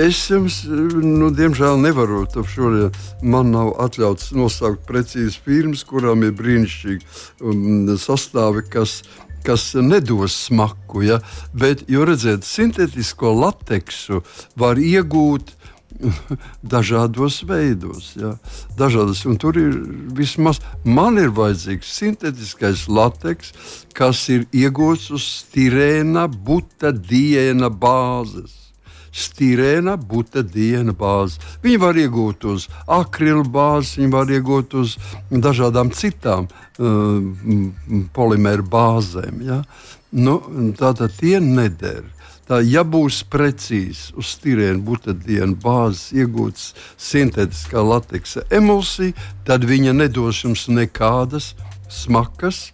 Es 0.00 0.22
jums, 0.30 0.62
nu, 0.64 1.28
diemžēl, 1.36 1.76
nevaru 1.82 2.22
to 2.32 2.40
šodien. 2.48 2.94
Man 3.20 3.50
nav 3.52 3.74
atļauts 3.84 4.30
nosaukt 4.32 4.86
precīzi 4.88 5.42
firmas, 5.44 5.84
kurām 5.84 6.24
ir 6.24 6.32
brīnišķīgi 6.38 7.04
um, 7.44 7.90
sastāvi, 8.00 8.64
kas, 8.72 9.02
kas 9.44 9.74
nedos 9.76 10.38
smaku. 10.46 11.04
Ja? 11.10 11.18
Bet, 11.52 11.84
jo 11.92 12.06
redziet, 12.08 12.48
sintētisko 12.48 13.34
lateksu 13.36 14.22
var 14.56 14.80
iegūt 14.80 15.52
dažādos 16.74 17.42
veidos. 17.44 18.14
Ja? 18.16 18.38
Dažādas, 18.78 19.20
tur 19.42 19.58
ir 19.60 19.76
vismaz 20.16 20.62
man 20.84 21.20
ir 21.20 21.28
vajadzīgs 21.36 21.92
sintētiskais 21.98 22.86
lateks, 22.88 23.52
kas 23.92 24.24
ir 24.32 24.48
iegūts 24.48 25.10
uz 25.12 25.28
stirēna, 25.42 26.24
butadiena 26.24 27.68
bāzes. 27.68 28.67
Stirēna, 29.12 29.96
butadiena 29.96 30.94
bāzes. 30.96 31.38
Viņi 31.62 31.80
var 31.82 31.98
iegūt 31.98 32.44
uz 32.50 32.68
akrila 32.84 33.44
bāzes, 33.44 33.96
viņi 34.00 34.12
var 34.12 34.32
iegūt 34.32 34.76
uz 34.78 34.96
dažādām 35.30 35.92
citām 35.96 36.48
uh, 36.48 38.04
polimēru 38.16 38.68
bāzēm. 38.68 39.42
Ja? 39.46 39.62
Nu, 40.12 40.40
Tātad 40.78 41.16
tie 41.18 41.38
neder. 41.40 42.06
Tā, 42.48 42.62
ja 42.64 42.80
būs 42.80 43.20
precīzi 43.28 44.14
uz 44.16 44.30
stīrēna 44.38 44.80
butadiena 44.80 45.52
bāzes 45.52 46.14
iegūts 46.16 46.70
sintētiskā 46.96 47.82
lateksa 47.84 48.46
emulsija, 48.48 49.12
tad 49.44 49.68
viņa 49.68 49.92
nedos 49.92 50.40
jums 50.46 50.64
nekādas 50.72 51.52
smakas, 51.92 52.70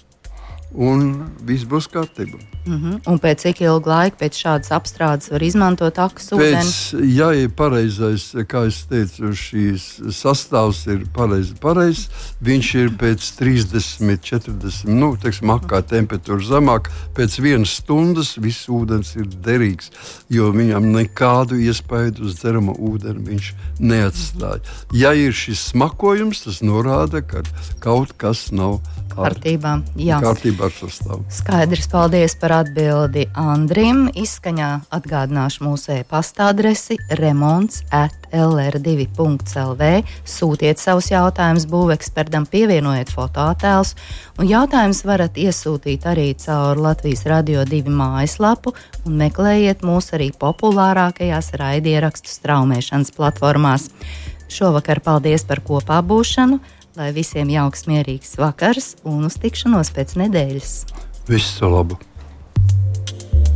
un 0.71 1.25
viss 1.43 1.67
būs 1.67 1.91
kārtībā. 1.91 2.54
Mm 2.67 2.81
-hmm. 2.81 3.01
Un 3.13 3.19
pēc 3.19 3.43
cik 3.45 3.61
ilga 3.61 3.91
laika 3.91 4.17
pēc 4.17 4.39
šādas 4.41 4.71
apstrādes 4.73 5.31
var 5.31 5.43
izmantot 5.43 5.99
akas 5.99 6.33
ūdeni? 6.33 6.73
Ja 7.17 7.33
ir 7.33 7.51
pareizais, 7.51 8.33
kā 8.49 8.67
es 8.67 8.85
teicu, 8.89 9.33
šīs 9.37 9.85
sastāvs 10.09 10.87
ir 10.87 11.05
pareizi, 11.13 11.55
pareiz, 11.61 12.09
viņš 12.43 12.75
ir 12.75 12.89
pēc 12.97 13.21
30, 13.39 14.01
40, 14.01 14.89
nu, 14.89 15.17
teiksim, 15.17 15.51
akā 15.51 15.83
temperatūra 15.83 16.41
zemāk, 16.41 16.91
pēc 17.15 17.41
vienas 17.41 17.77
stundas 17.77 18.37
viss 18.39 18.69
ūdens 18.69 19.17
ir 19.17 19.27
derīgs, 19.27 19.91
jo 20.29 20.53
viņam 20.53 20.93
nekādu 20.93 21.61
iespēju 21.61 22.25
uz 22.25 22.35
dzeramo 22.41 22.73
ūdeni 22.73 23.29
viņš 23.29 23.55
neatstāja. 23.79 24.61
Ja 24.93 25.13
ir 25.13 25.33
šis 25.33 25.71
smakojums, 25.73 26.45
tas 26.47 26.63
norāda, 26.63 27.21
ka 27.23 27.43
kaut 27.81 28.17
kas 28.17 28.51
nav 28.53 28.81
kārtībā. 29.15 29.75
Kārtībā 30.23 30.69
ar 30.69 30.75
sastāvu. 30.75 31.25
Skaidrs, 31.33 31.89
paldies 31.93 32.37
par 32.55 32.63
atbildi 32.63 33.25
Andrim. 33.35 34.05
Izskaņā 34.15 34.69
atgādināšu 34.95 35.65
mūsu 35.65 35.91
e-pasta 35.97 36.51
adresi 36.53 36.95
remonds 37.19 37.81
at 37.91 38.15
lr2.lv. 38.31 39.89
Sūtiet 40.29 40.79
savus 40.79 41.11
jautājumus 41.11 41.67
būvekspertam, 41.71 42.47
pievienojiet 42.51 43.11
fotoattēlus, 43.11 43.95
un 44.39 44.51
jautājumus 44.51 45.03
varat 45.07 45.41
iesūtīt 45.41 46.07
arī 46.07 46.29
caur 46.39 46.79
Latvijas 46.79 47.25
Radio 47.27 47.65
2 47.67 47.91
mājaslapu 47.91 48.75
un 49.05 49.19
meklējiet 49.19 49.83
mūs 49.83 50.13
arī 50.15 50.31
populārākajās 50.39 51.55
raidierakstu 51.59 52.31
straumēšanas 52.39 53.15
platformās. 53.19 53.91
Šovakar 54.47 55.03
paldies 55.03 55.47
par 55.49 55.65
kopā 55.65 55.99
būšanu, 56.07 56.63
lai 57.01 57.13
visiem 57.17 57.51
jauks, 57.51 57.89
mierīgs 57.91 58.37
vakars 58.39 58.95
un 59.03 59.27
uz 59.27 59.43
tikšanos 59.43 59.95
pēc 59.97 60.19
nedēļas. 60.23 60.75
Visu 61.27 61.73
labu! 61.73 61.99